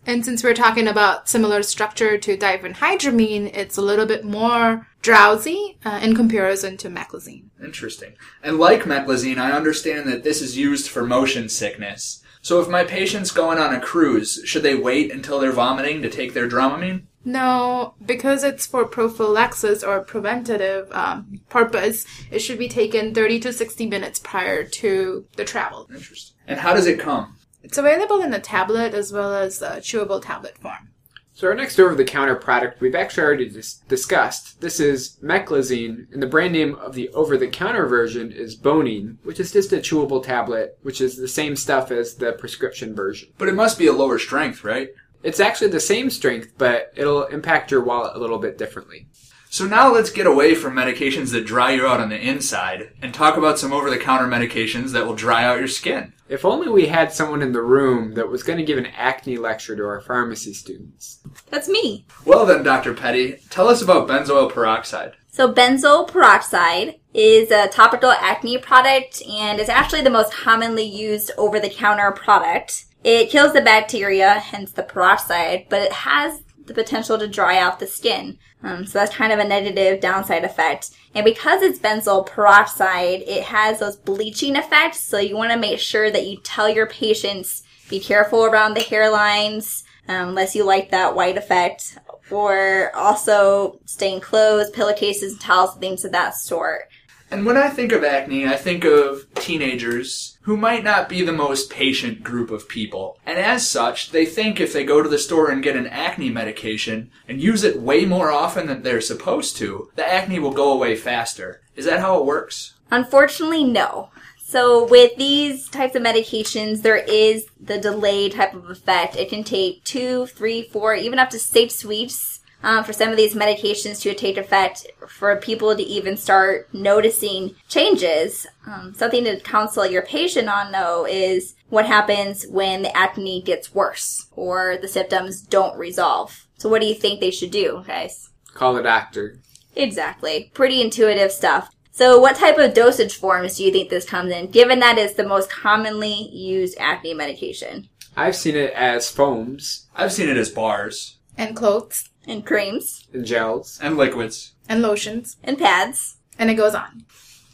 And 0.07 0.25
since 0.25 0.43
we're 0.43 0.55
talking 0.55 0.89
about 0.89 1.29
similar 1.29 1.63
structure 1.63 2.17
to 2.17 2.37
diphenhydramine, 2.37 3.55
it's 3.55 3.77
a 3.77 3.83
little 3.83 4.07
bit 4.07 4.25
more 4.25 4.89
drowsy 5.03 5.79
uh, 5.85 6.01
in 6.03 6.17
comparison 6.17 6.77
to 6.79 6.89
meclizine. 6.89 7.51
Interesting. 7.63 8.15
And 8.43 8.59
like 8.59 8.85
meclizine, 8.85 9.37
I 9.37 9.53
understand 9.53 10.09
that 10.09 10.25
this 10.25 10.41
is 10.41 10.57
used 10.57 10.89
for 10.89 11.05
motion 11.05 11.49
sickness. 11.49 12.23
So 12.43 12.61
if 12.61 12.69
my 12.69 12.85
patient's 12.85 13.31
going 13.31 13.59
on 13.59 13.75
a 13.75 13.81
cruise, 13.81 14.41
should 14.45 14.63
they 14.63 14.75
wait 14.75 15.13
until 15.13 15.39
they're 15.39 15.53
vomiting 15.53 16.03
to 16.03 16.11
take 16.11 16.35
their 16.35 16.49
Dramamine? 16.49 17.05
No, 17.25 17.95
because 18.05 18.43
it's 18.45 18.67
for 18.67 18.87
prophylaxis 18.87 19.85
or 19.85 20.01
preventative 20.01 20.91
um, 20.93 21.41
purpose, 21.49 22.07
it 22.31 22.39
should 22.39 22.59
be 22.59 22.69
taken 22.69 23.13
30 23.13 23.41
to 23.41 23.53
60 23.53 23.87
minutes 23.87 24.19
prior 24.19 24.65
to 24.65 25.27
the 25.37 25.45
travel. 25.45 25.89
Interesting. 25.93 26.37
And 26.47 26.61
how 26.61 26.75
does 26.75 26.87
it 26.87 26.99
come? 26.99 27.37
It's 27.63 27.77
available 27.77 28.23
in 28.23 28.33
a 28.33 28.41
tablet 28.41 28.95
as 28.95 29.13
well 29.13 29.35
as 29.35 29.61
a 29.61 29.77
chewable 29.79 30.23
tablet 30.23 30.57
form. 30.59 30.91
So 31.39 31.47
our 31.47 31.55
next 31.55 31.79
over-the-counter 31.79 32.35
product 32.35 32.81
we've 32.81 32.97
actually 32.97 33.23
already 33.23 33.49
dis- 33.49 33.75
discussed. 33.87 34.61
This 34.61 34.81
is 34.81 35.21
meclizine, 35.23 36.13
and 36.13 36.21
the 36.21 36.27
brand 36.27 36.53
name 36.53 36.75
of 36.75 36.95
the 36.95 37.11
over-the-counter 37.11 37.87
version 37.87 38.33
is 38.33 38.59
Bonine, 38.59 39.19
which 39.23 39.39
is 39.39 39.53
just 39.53 39.73
a 39.73 39.77
chewable 39.77 40.21
tablet, 40.21 40.77
which 40.83 41.01
is 41.01 41.17
the 41.17 41.29
same 41.29 41.55
stuff 41.55 41.93
as 41.93 42.17
the 42.17 42.33
prescription 42.33 42.93
version. 42.93 43.29
But 43.39 43.47
it 43.47 43.55
must 43.55 43.79
be 43.79 43.87
a 43.87 43.93
lower 43.93 44.19
strength, 44.19 44.65
right? 44.65 44.89
It's 45.23 45.39
actually 45.39 45.71
the 45.71 45.79
same 45.79 46.11
strength, 46.11 46.55
but 46.59 46.93
it'll 46.97 47.27
impact 47.27 47.71
your 47.71 47.85
wallet 47.85 48.17
a 48.17 48.19
little 48.19 48.39
bit 48.39 48.59
differently. 48.59 49.07
So 49.51 49.67
now 49.67 49.93
let's 49.93 50.11
get 50.11 50.27
away 50.27 50.55
from 50.55 50.75
medications 50.75 51.33
that 51.33 51.47
dry 51.47 51.73
you 51.73 51.87
out 51.87 52.01
on 52.01 52.11
the 52.11 52.21
inside 52.21 52.93
and 53.01 53.15
talk 53.15 53.37
about 53.37 53.59
some 53.59 53.73
over-the-counter 53.73 54.27
medications 54.27 54.93
that 54.93 55.07
will 55.07 55.15
dry 55.15 55.45
out 55.45 55.59
your 55.59 55.69
skin. 55.69 56.13
If 56.29 56.45
only 56.45 56.69
we 56.69 56.87
had 56.87 57.13
someone 57.13 57.41
in 57.41 57.53
the 57.53 57.63
room 57.63 58.13
that 58.15 58.29
was 58.29 58.43
going 58.43 58.59
to 58.59 58.65
give 58.65 58.77
an 58.77 58.87
acne 58.87 59.39
lecture 59.39 59.75
to 59.75 59.85
our 59.85 60.03
pharmacy 60.03 60.53
students. 60.53 61.21
That's 61.51 61.69
me. 61.69 62.07
Well 62.27 62.45
then, 62.45 62.63
Dr. 62.63 62.93
Petty, 62.93 63.39
tell 63.49 63.69
us 63.69 63.81
about 63.81 64.07
benzoyl 64.07 64.53
peroxide. 64.53 65.15
So 65.31 65.53
benzoyl 65.53 66.07
peroxide 66.07 67.01
is 67.15 67.51
a 67.51 67.69
topical 67.69 68.11
acne 68.11 68.59
product 68.59 69.23
and 69.27 69.59
is 69.59 69.71
actually 69.71 70.03
the 70.03 70.11
most 70.11 70.33
commonly 70.33 70.85
used 70.85 71.31
over-the-counter 71.39 72.13
product. 72.13 72.85
It 73.03 73.31
kills 73.31 73.55
the 73.55 73.63
bacteria, 73.63 74.35
hence 74.35 74.73
the 74.73 74.83
peroxide, 74.83 75.67
but 75.71 75.81
it 75.81 75.93
has 75.93 76.43
the 76.69 76.75
potential 76.75 77.19
to 77.19 77.27
dry 77.27 77.59
out 77.59 77.81
the 77.81 77.87
skin. 77.87 78.39
Um, 78.63 78.87
so 78.87 78.99
that's 78.99 79.15
kind 79.15 79.33
of 79.33 79.39
a 79.39 79.45
negative 79.45 80.01
downside 80.01 80.45
effect. 80.45 80.91
And 81.15 81.25
because 81.25 81.63
it's 81.63 81.79
benzoyl 81.79 82.27
peroxide, 82.27 83.23
it 83.23 83.45
has 83.45 83.81
those 83.81 83.97
bleaching 83.97 84.57
effects. 84.57 85.01
So 85.01 85.19
you 85.19 85.37
want 85.37 85.53
to 85.53 85.59
make 85.59 85.81
sure 85.81 86.11
that 86.11 86.27
you 86.27 86.39
tell 86.43 86.69
your 86.69 86.87
patients 86.87 87.63
be 87.89 87.99
careful 87.99 88.45
around 88.45 88.75
the 88.75 88.81
hairlines, 88.81 89.85
um, 90.09 90.29
unless 90.29 90.55
you 90.55 90.65
like 90.65 90.91
that 90.91 91.15
white 91.15 91.39
effect, 91.39 91.99
or 92.31 92.95
also 92.95 93.81
stained 93.87 94.23
clothes, 94.23 94.71
pillowcases, 94.71 95.39
towels, 95.39 95.77
things 95.77 96.05
of 96.05 96.13
that 96.13 96.35
sort. 96.35 96.89
And 97.31 97.45
when 97.45 97.57
I 97.57 97.69
think 97.69 97.93
of 97.93 98.03
acne, 98.03 98.47
I 98.47 98.57
think 98.57 98.85
of 98.85 99.27
teenagers 99.35 100.39
who 100.43 100.57
might 100.57 100.83
not 100.83 101.09
be 101.09 101.23
the 101.23 101.33
most 101.33 101.71
patient 101.71 102.23
group 102.23 102.51
of 102.51 102.69
people. 102.69 103.19
And 103.27 103.39
as 103.39 103.69
such, 103.69 104.13
they 104.13 104.25
think 104.25 104.61
if 104.61 104.73
they 104.73 104.85
go 104.85 105.03
to 105.03 105.09
the 105.09 105.19
store 105.19 105.51
and 105.51 105.63
get 105.63 105.77
an 105.77 105.87
acne 105.87 106.31
medication 106.31 107.11
and 107.29 107.41
use 107.41 107.65
it 107.65 107.81
way 107.81 108.07
more 108.07 108.31
often 108.31 108.67
than 108.67 108.83
they're 108.83 109.03
supposed 109.03 109.57
to, 109.59 109.91
the 109.95 110.11
acne 110.11 110.39
will 110.39 110.53
go 110.53 110.73
away 110.73 110.97
faster. 110.97 111.61
Is 111.77 111.85
that 111.85 112.01
how 112.01 112.19
it 112.19 112.25
works? 112.25 112.75
Unfortunately, 112.91 113.65
no. 113.65 114.09
So 114.39 114.87
with 114.87 115.15
these 115.17 115.69
types 115.69 115.95
of 115.95 116.03
medications, 116.03 116.81
there 116.81 116.97
is 116.97 117.47
the 117.61 117.77
delay 117.77 118.31
type 118.31 118.55
of 118.55 118.71
effect. 118.71 119.17
It 119.17 119.29
can 119.29 119.45
take 119.45 119.85
two, 119.85 120.25
three, 120.25 120.63
four, 120.63 120.95
even 120.95 121.19
up 121.19 121.29
to 121.31 121.39
six 121.39 121.85
weeks 121.85 122.38
um, 122.63 122.85
for 122.85 122.93
some 122.93 123.11
of 123.11 123.17
these 123.17 123.35
medications 123.35 124.01
to 124.03 124.15
take 124.15 124.37
effect 124.37 124.87
for 125.07 125.37
people 125.37 125.75
to 125.77 125.83
even 125.83 126.17
start 126.17 126.73
noticing 126.73 127.55
changes. 127.69 128.47
Um, 128.67 128.95
something 128.95 129.25
to 129.25 129.41
counsel 129.41 129.87
your 129.87 130.03
patient 130.03 130.49
on 130.49 130.73
though 130.73 131.07
is 131.07 131.55
what 131.69 131.87
happens 131.87 132.47
when 132.47 132.83
the 132.83 132.97
acne 132.97 133.43
gets 133.43 133.75
worse 133.75 134.27
or 134.33 134.79
the 134.81 134.89
symptoms 134.89 135.41
don't 135.41 135.79
resolve. 135.79 136.47
So 136.57 136.69
what 136.69 136.81
do 136.81 136.89
you 136.89 136.95
think 136.95 137.21
they 137.21 137.31
should 137.31 137.51
do, 137.51 137.85
guys? 137.87 138.31
Call 138.55 138.75
the 138.75 138.83
doctor. 138.83 139.41
Exactly. 139.77 140.51
Pretty 140.55 140.83
intuitive 140.83 141.31
stuff. 141.31 141.71
So 141.93 142.21
what 142.21 142.37
type 142.37 142.59
of 142.59 142.75
dosage 142.75 143.17
forms 143.17 143.57
do 143.57 143.65
you 143.65 143.73
think 143.73 143.91
this 143.91 144.09
comes 144.09 144.33
in, 144.33 144.51
given 144.51 144.79
that 144.81 144.99
it's 144.99 145.15
the 145.15 145.27
most 145.27 145.51
commonly 145.51 146.29
used 146.33 146.77
acne 146.79 147.13
medication? 147.15 147.89
I've 148.17 148.37
seen 148.37 148.57
it 148.57 148.73
as 148.73 149.11
foams 149.11 149.87
I've 149.95 150.13
seen 150.13 150.29
it 150.29 150.37
as 150.37 150.51
bars 150.51 151.19
And 151.37 151.55
clothes, 151.57 152.09
And 152.29 152.45
creams? 152.47 153.09
and 153.13 153.25
gels. 153.25 153.81
and 153.83 153.97
liquids. 153.97 154.53
and 154.69 154.83
lotions, 154.83 155.39
And 155.43 155.59
pads? 155.59 156.19
and 156.39 156.51
it 156.51 156.55
goes 156.55 156.75
on. 156.75 157.05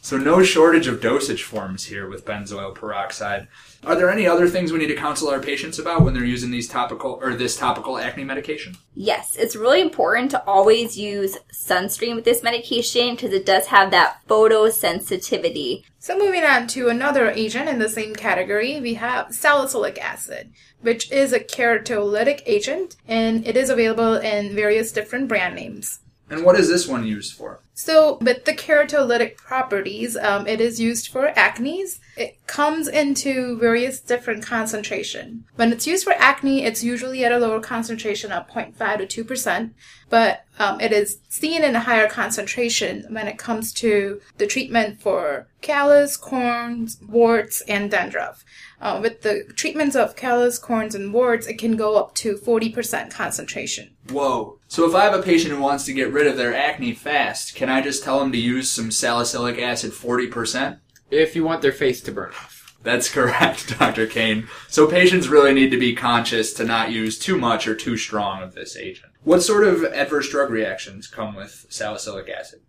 So 0.05 0.17
no 0.17 0.43
shortage 0.43 0.85
of 0.85 1.01
dosage 1.01 1.41
forms 1.41 1.85
here 1.85 2.07
with 2.07 2.25
benzoyl 2.25 2.75
peroxide. 2.75 3.47
Are 3.83 3.95
there 3.95 4.11
any 4.11 4.27
other 4.27 4.47
things 4.47 4.71
we 4.71 4.77
need 4.77 4.89
to 4.89 4.95
counsel 4.95 5.29
our 5.29 5.39
patients 5.39 5.79
about 5.79 6.03
when 6.03 6.13
they're 6.13 6.23
using 6.23 6.51
these 6.51 6.67
topical 6.67 7.17
or 7.23 7.33
this 7.33 7.57
topical 7.57 7.97
acne 7.97 8.23
medication? 8.23 8.77
Yes, 8.93 9.35
it's 9.35 9.55
really 9.55 9.81
important 9.81 10.29
to 10.29 10.45
always 10.45 10.95
use 10.95 11.39
sunscreen 11.51 12.13
with 12.13 12.23
this 12.23 12.43
medication 12.43 13.15
because 13.15 13.33
it 13.33 13.47
does 13.47 13.65
have 13.65 13.89
that 13.89 14.17
photosensitivity. 14.29 15.85
So 15.97 16.15
moving 16.15 16.43
on 16.43 16.67
to 16.67 16.89
another 16.89 17.31
agent 17.31 17.67
in 17.67 17.79
the 17.79 17.89
same 17.89 18.13
category, 18.13 18.79
we 18.79 18.93
have 18.93 19.33
salicylic 19.33 19.97
acid, 19.97 20.53
which 20.81 21.11
is 21.11 21.33
a 21.33 21.39
keratolytic 21.39 22.43
agent, 22.45 22.95
and 23.07 23.47
it 23.47 23.57
is 23.57 23.71
available 23.71 24.17
in 24.17 24.53
various 24.53 24.91
different 24.91 25.27
brand 25.27 25.55
names. 25.55 26.01
And 26.29 26.45
what 26.45 26.59
is 26.59 26.67
this 26.67 26.87
one 26.87 27.07
used 27.07 27.33
for? 27.33 27.61
So, 27.77 28.19
with 28.21 28.45
the 28.45 28.53
keratolytic 28.53 29.35
properties, 29.35 30.15
um, 30.15 30.47
it 30.47 30.61
is 30.61 30.79
used 30.79 31.09
for 31.09 31.37
acne. 31.37 31.83
It 32.15 32.37
comes 32.47 32.87
into 32.87 33.57
various 33.57 33.99
different 33.99 34.45
concentration. 34.45 35.43
When 35.57 35.73
it's 35.73 35.85
used 35.85 36.05
for 36.05 36.13
acne, 36.13 36.63
it's 36.63 36.85
usually 36.85 37.25
at 37.25 37.33
a 37.33 37.37
lower 37.37 37.59
concentration 37.59 38.31
of 38.31 38.47
0.5 38.47 39.09
to 39.09 39.23
2%, 39.25 39.71
but 40.09 40.45
um, 40.57 40.79
it 40.79 40.93
is 40.93 41.19
seen 41.27 41.65
in 41.65 41.75
a 41.75 41.81
higher 41.81 42.07
concentration 42.07 43.05
when 43.09 43.27
it 43.27 43.37
comes 43.37 43.73
to 43.73 44.21
the 44.37 44.47
treatment 44.47 45.01
for 45.01 45.49
callus, 45.59 46.15
corns, 46.15 46.97
warts, 47.05 47.61
and 47.67 47.91
dandruff. 47.91 48.45
Uh, 48.79 48.99
with 49.01 49.21
the 49.21 49.43
treatments 49.53 49.97
of 49.97 50.15
callus, 50.15 50.57
corns, 50.57 50.95
and 50.95 51.13
warts, 51.13 51.45
it 51.45 51.59
can 51.59 51.75
go 51.75 51.97
up 51.97 52.15
to 52.15 52.35
40% 52.37 53.11
concentration. 53.11 53.94
Whoa. 54.09 54.59
So 54.67 54.87
if 54.87 54.93
I 54.93 55.03
have 55.03 55.17
a 55.17 55.23
patient 55.23 55.53
who 55.53 55.61
wants 55.61 55.85
to 55.85 55.93
get 55.93 56.11
rid 56.11 56.27
of 56.27 56.37
their 56.37 56.55
acne 56.55 56.93
fast, 56.93 57.55
can 57.55 57.69
I 57.69 57.81
just 57.81 58.03
tell 58.03 58.19
them 58.19 58.31
to 58.31 58.37
use 58.37 58.69
some 58.69 58.91
salicylic 58.91 59.59
acid 59.59 59.91
40%? 59.91 60.79
If 61.09 61.35
you 61.35 61.43
want 61.43 61.61
their 61.61 61.71
face 61.71 62.01
to 62.01 62.11
burn 62.11 62.29
off. 62.29 62.77
That's 62.83 63.09
correct, 63.13 63.77
Dr. 63.79 64.05
Kane. 64.05 64.47
So 64.67 64.87
patients 64.87 65.27
really 65.27 65.53
need 65.53 65.71
to 65.71 65.79
be 65.79 65.95
conscious 65.95 66.53
to 66.53 66.63
not 66.63 66.91
use 66.91 67.17
too 67.17 67.37
much 67.37 67.67
or 67.67 67.75
too 67.75 67.97
strong 67.97 68.43
of 68.43 68.53
this 68.53 68.77
agent. 68.77 69.11
What 69.23 69.41
sort 69.41 69.65
of 69.65 69.83
adverse 69.83 70.29
drug 70.29 70.51
reactions 70.51 71.07
come 71.07 71.35
with 71.35 71.65
salicylic 71.69 72.29
acid? 72.29 72.61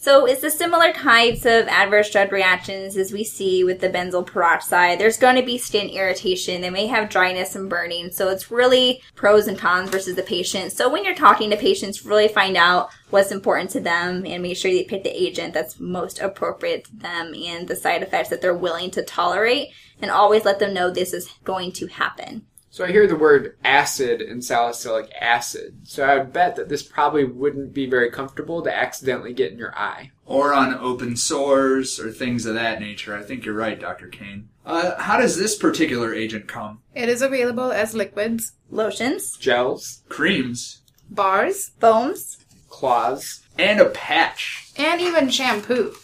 So 0.00 0.26
it's 0.26 0.42
the 0.42 0.50
similar 0.50 0.92
types 0.92 1.44
of 1.44 1.66
adverse 1.66 2.12
drug 2.12 2.30
reactions 2.30 2.96
as 2.96 3.12
we 3.12 3.24
see 3.24 3.64
with 3.64 3.80
the 3.80 3.90
benzoyl 3.90 4.24
peroxide. 4.24 5.00
There's 5.00 5.16
going 5.18 5.34
to 5.34 5.42
be 5.42 5.58
skin 5.58 5.88
irritation. 5.88 6.60
They 6.60 6.70
may 6.70 6.86
have 6.86 7.10
dryness 7.10 7.56
and 7.56 7.68
burning. 7.68 8.12
So 8.12 8.28
it's 8.28 8.48
really 8.48 9.02
pros 9.16 9.48
and 9.48 9.58
cons 9.58 9.90
versus 9.90 10.14
the 10.14 10.22
patient. 10.22 10.70
So 10.70 10.88
when 10.88 11.04
you're 11.04 11.16
talking 11.16 11.50
to 11.50 11.56
patients, 11.56 12.04
really 12.04 12.28
find 12.28 12.56
out 12.56 12.90
what's 13.10 13.32
important 13.32 13.70
to 13.70 13.80
them 13.80 14.24
and 14.24 14.40
make 14.40 14.56
sure 14.56 14.70
you 14.70 14.84
pick 14.84 15.02
the 15.02 15.10
agent 15.10 15.52
that's 15.52 15.80
most 15.80 16.20
appropriate 16.20 16.84
to 16.84 16.96
them 16.96 17.34
and 17.34 17.66
the 17.66 17.74
side 17.74 18.04
effects 18.04 18.28
that 18.28 18.40
they're 18.40 18.54
willing 18.54 18.92
to 18.92 19.02
tolerate 19.02 19.70
and 20.00 20.12
always 20.12 20.44
let 20.44 20.60
them 20.60 20.72
know 20.72 20.90
this 20.90 21.12
is 21.12 21.28
going 21.42 21.72
to 21.72 21.88
happen. 21.88 22.46
So 22.70 22.84
I 22.84 22.92
hear 22.92 23.06
the 23.06 23.16
word 23.16 23.56
acid 23.64 24.20
and 24.20 24.44
salicylic 24.44 25.10
acid. 25.20 25.80
So 25.88 26.04
I 26.04 26.18
would 26.18 26.32
bet 26.32 26.54
that 26.56 26.68
this 26.68 26.82
probably 26.82 27.24
wouldn't 27.24 27.72
be 27.72 27.86
very 27.88 28.10
comfortable 28.10 28.62
to 28.62 28.74
accidentally 28.74 29.32
get 29.32 29.52
in 29.52 29.58
your 29.58 29.76
eye. 29.76 30.10
Or 30.26 30.52
on 30.52 30.74
open 30.74 31.16
sores 31.16 31.98
or 31.98 32.12
things 32.12 32.44
of 32.44 32.54
that 32.54 32.78
nature. 32.80 33.16
I 33.16 33.22
think 33.22 33.44
you're 33.46 33.54
right, 33.54 33.80
Dr. 33.80 34.08
Kane. 34.08 34.50
Uh, 34.66 35.00
how 35.00 35.16
does 35.18 35.38
this 35.38 35.56
particular 35.56 36.14
agent 36.14 36.46
come? 36.46 36.82
It 36.94 37.08
is 37.08 37.22
available 37.22 37.72
as 37.72 37.94
liquids, 37.94 38.52
Lotions, 38.70 39.36
Gels, 39.38 40.02
Creams. 40.10 40.82
bars, 41.08 41.70
foams. 41.80 42.44
claws. 42.68 43.40
And 43.58 43.80
a 43.80 43.86
patch. 43.86 44.68
and 44.76 45.00
even 45.00 45.30
shampoo. 45.30 45.94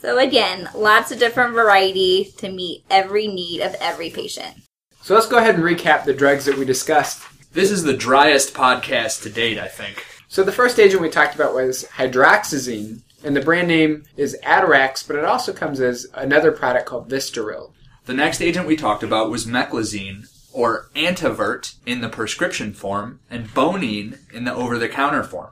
So 0.00 0.18
again, 0.18 0.68
lots 0.74 1.12
of 1.12 1.18
different 1.20 1.54
variety 1.54 2.32
to 2.38 2.50
meet 2.50 2.84
every 2.90 3.26
need 3.28 3.60
of 3.62 3.74
every 3.80 4.10
patient. 4.10 4.56
So 5.04 5.12
let's 5.12 5.26
go 5.26 5.36
ahead 5.36 5.56
and 5.56 5.62
recap 5.62 6.04
the 6.04 6.14
drugs 6.14 6.46
that 6.46 6.56
we 6.56 6.64
discussed. 6.64 7.22
This 7.52 7.70
is 7.70 7.82
the 7.82 7.92
driest 7.92 8.54
podcast 8.54 9.22
to 9.24 9.28
date, 9.28 9.58
I 9.58 9.68
think. 9.68 10.02
So 10.28 10.42
the 10.42 10.50
first 10.50 10.80
agent 10.80 11.02
we 11.02 11.10
talked 11.10 11.34
about 11.34 11.52
was 11.52 11.84
hydroxyzine, 11.98 13.02
and 13.22 13.36
the 13.36 13.42
brand 13.42 13.68
name 13.68 14.04
is 14.16 14.34
Atarax, 14.42 15.06
but 15.06 15.16
it 15.16 15.26
also 15.26 15.52
comes 15.52 15.78
as 15.78 16.06
another 16.14 16.52
product 16.52 16.86
called 16.86 17.10
Vistaril. 17.10 17.72
The 18.06 18.14
next 18.14 18.40
agent 18.40 18.66
we 18.66 18.76
talked 18.76 19.02
about 19.02 19.30
was 19.30 19.44
meclizine, 19.44 20.26
or 20.54 20.88
Antivert 20.96 21.74
in 21.84 22.00
the 22.00 22.08
prescription 22.08 22.72
form, 22.72 23.20
and 23.28 23.48
Bonine 23.48 24.20
in 24.32 24.44
the 24.44 24.54
over-the-counter 24.54 25.24
form. 25.24 25.50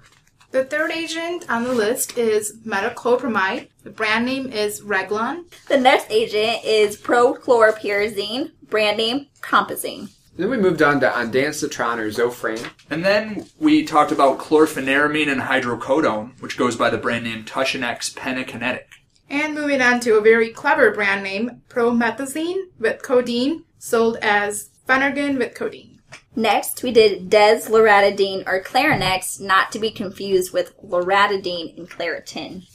The 0.53 0.67
third 0.67 0.93
agent 0.93 1.49
on 1.49 1.65
the 1.65 1.73
list 1.73 2.19
is 2.19 2.59
metoclopramide. 2.67 3.69
The 3.85 3.91
brand 3.91 4.27
name 4.27 4.53
is 4.53 4.83
Reglan. 4.83 5.45
The 5.69 5.81
next 5.81 6.11
agent 6.11 6.62
is 6.62 7.01
prochlorperazine, 7.01 8.51
brand 8.69 8.99
name 8.99 9.29
Compazine. 9.41 10.11
Then 10.37 10.51
we 10.51 10.59
moved 10.59 10.83
on 10.83 11.01
to 11.01 11.09
ondansetron 11.09 11.97
or 11.97 12.11
Zofran. 12.11 12.69
And 12.91 13.03
then 13.03 13.47
we 13.59 13.83
talked 13.83 14.12
about 14.12 14.41
chlorpheniramine 14.41 15.33
and 15.33 15.41
hydrocodone, 15.41 16.38
which 16.43 16.59
goes 16.59 16.77
by 16.77 16.91
the 16.91 16.99
brand 16.99 17.25
name 17.25 17.45
Tussionex 17.45 18.12
Pennkinetic. 18.12 18.85
And 19.31 19.55
moving 19.55 19.81
on 19.81 20.01
to 20.01 20.17
a 20.17 20.21
very 20.21 20.51
clever 20.51 20.91
brand 20.91 21.23
name, 21.23 21.62
promethazine 21.71 22.65
with 22.79 23.03
codeine, 23.03 23.65
sold 23.79 24.19
as 24.21 24.69
Phenergan 24.87 25.38
with 25.38 25.55
codeine. 25.55 25.91
Next, 26.35 26.83
we 26.83 26.92
did 26.92 27.31
desloratadine 27.31 28.45
or 28.47 28.62
Clarinex, 28.62 29.40
not 29.40 29.71
to 29.73 29.79
be 29.79 29.90
confused 29.90 30.53
with 30.53 30.75
loratadine 30.81 31.77
and 31.77 31.90
Claritin. 31.90 32.66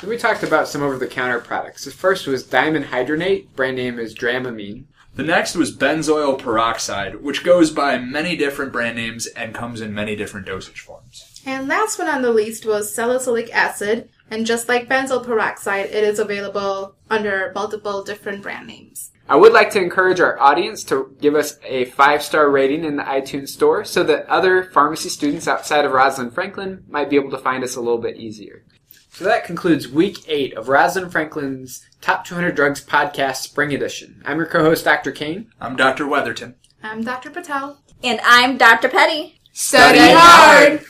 Then 0.00 0.10
we 0.10 0.16
talked 0.16 0.42
about 0.42 0.68
some 0.68 0.82
over-the-counter 0.82 1.40
products. 1.40 1.84
The 1.84 1.90
first 1.90 2.26
was 2.26 2.44
dimenhydrinate, 2.44 3.48
brand 3.56 3.76
name 3.76 3.98
is 3.98 4.14
Dramamine. 4.14 4.84
The 5.16 5.22
next 5.22 5.54
was 5.54 5.76
benzoyl 5.76 6.38
peroxide, 6.38 7.22
which 7.22 7.44
goes 7.44 7.70
by 7.70 7.98
many 7.98 8.36
different 8.36 8.72
brand 8.72 8.96
names 8.96 9.26
and 9.26 9.54
comes 9.54 9.80
in 9.80 9.94
many 9.94 10.16
different 10.16 10.46
dosage 10.46 10.80
forms. 10.80 11.40
And 11.46 11.68
last 11.68 11.98
one 11.98 12.08
on 12.08 12.22
the 12.22 12.32
list 12.32 12.66
was 12.66 12.92
salicylic 12.92 13.54
acid. 13.54 14.08
And 14.30 14.46
just 14.46 14.68
like 14.68 14.88
benzoyl 14.88 15.24
peroxide, 15.24 15.86
it 15.86 16.04
is 16.04 16.18
available 16.18 16.96
under 17.10 17.52
multiple 17.54 18.02
different 18.02 18.42
brand 18.42 18.66
names. 18.66 19.10
I 19.28 19.36
would 19.36 19.52
like 19.52 19.70
to 19.70 19.80
encourage 19.80 20.20
our 20.20 20.38
audience 20.38 20.84
to 20.84 21.16
give 21.20 21.34
us 21.34 21.58
a 21.64 21.86
five 21.86 22.22
star 22.22 22.50
rating 22.50 22.84
in 22.84 22.96
the 22.96 23.02
iTunes 23.04 23.48
store 23.48 23.84
so 23.84 24.02
that 24.04 24.26
other 24.26 24.64
pharmacy 24.64 25.08
students 25.08 25.48
outside 25.48 25.84
of 25.84 25.92
Rosalind 25.92 26.34
Franklin 26.34 26.84
might 26.88 27.08
be 27.08 27.16
able 27.16 27.30
to 27.30 27.38
find 27.38 27.64
us 27.64 27.76
a 27.76 27.80
little 27.80 27.98
bit 27.98 28.16
easier. 28.16 28.64
So 29.10 29.24
that 29.24 29.44
concludes 29.44 29.88
week 29.88 30.18
eight 30.28 30.54
of 30.54 30.68
Rosalind 30.68 31.12
Franklin's 31.12 31.86
Top 32.00 32.24
200 32.26 32.54
Drugs 32.54 32.84
Podcast 32.84 33.36
Spring 33.36 33.72
Edition. 33.72 34.22
I'm 34.26 34.38
your 34.38 34.46
co 34.46 34.62
host, 34.62 34.84
Dr. 34.84 35.12
Kane. 35.12 35.50
I'm 35.60 35.76
Dr. 35.76 36.06
Weatherton. 36.06 36.56
I'm 36.82 37.02
Dr. 37.02 37.30
Patel. 37.30 37.78
And 38.02 38.20
I'm 38.24 38.58
Dr. 38.58 38.88
Petty. 38.88 39.40
Study 39.52 40.00
hard! 40.02 40.84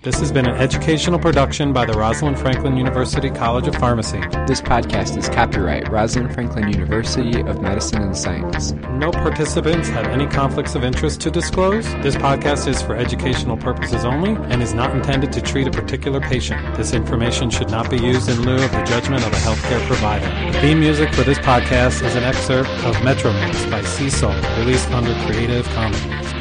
This 0.00 0.20
has 0.20 0.30
been 0.30 0.46
an 0.46 0.54
educational 0.54 1.18
production 1.18 1.72
by 1.72 1.84
the 1.84 1.92
Rosalind 1.92 2.38
Franklin 2.38 2.76
University 2.76 3.30
College 3.30 3.66
of 3.66 3.74
Pharmacy. 3.74 4.20
This 4.46 4.60
podcast 4.60 5.16
is 5.18 5.28
copyright 5.28 5.88
Rosalind 5.88 6.32
Franklin 6.32 6.68
University 6.68 7.40
of 7.40 7.60
Medicine 7.60 8.02
and 8.02 8.16
Science. 8.16 8.70
No 8.92 9.10
participants 9.10 9.88
have 9.88 10.06
any 10.06 10.28
conflicts 10.28 10.76
of 10.76 10.84
interest 10.84 11.20
to 11.22 11.32
disclose. 11.32 11.84
This 11.96 12.14
podcast 12.14 12.68
is 12.68 12.80
for 12.80 12.94
educational 12.94 13.56
purposes 13.56 14.04
only 14.04 14.40
and 14.52 14.62
is 14.62 14.72
not 14.72 14.94
intended 14.94 15.32
to 15.32 15.40
treat 15.40 15.66
a 15.66 15.72
particular 15.72 16.20
patient. 16.20 16.76
This 16.76 16.92
information 16.92 17.50
should 17.50 17.70
not 17.72 17.90
be 17.90 17.98
used 17.98 18.28
in 18.28 18.42
lieu 18.42 18.54
of 18.54 18.70
the 18.70 18.84
judgment 18.84 19.26
of 19.26 19.32
a 19.32 19.36
healthcare 19.36 19.84
provider. 19.88 20.26
The 20.52 20.60
theme 20.60 20.78
music 20.78 21.12
for 21.12 21.24
this 21.24 21.40
podcast 21.40 22.06
is 22.06 22.14
an 22.14 22.22
excerpt 22.22 22.70
of 22.84 23.02
Metro 23.02 23.32
Mix 23.32 23.66
by 23.66 23.82
Soul, 23.82 24.32
released 24.58 24.88
under 24.92 25.12
Creative 25.26 25.66
Commons. 25.70 26.37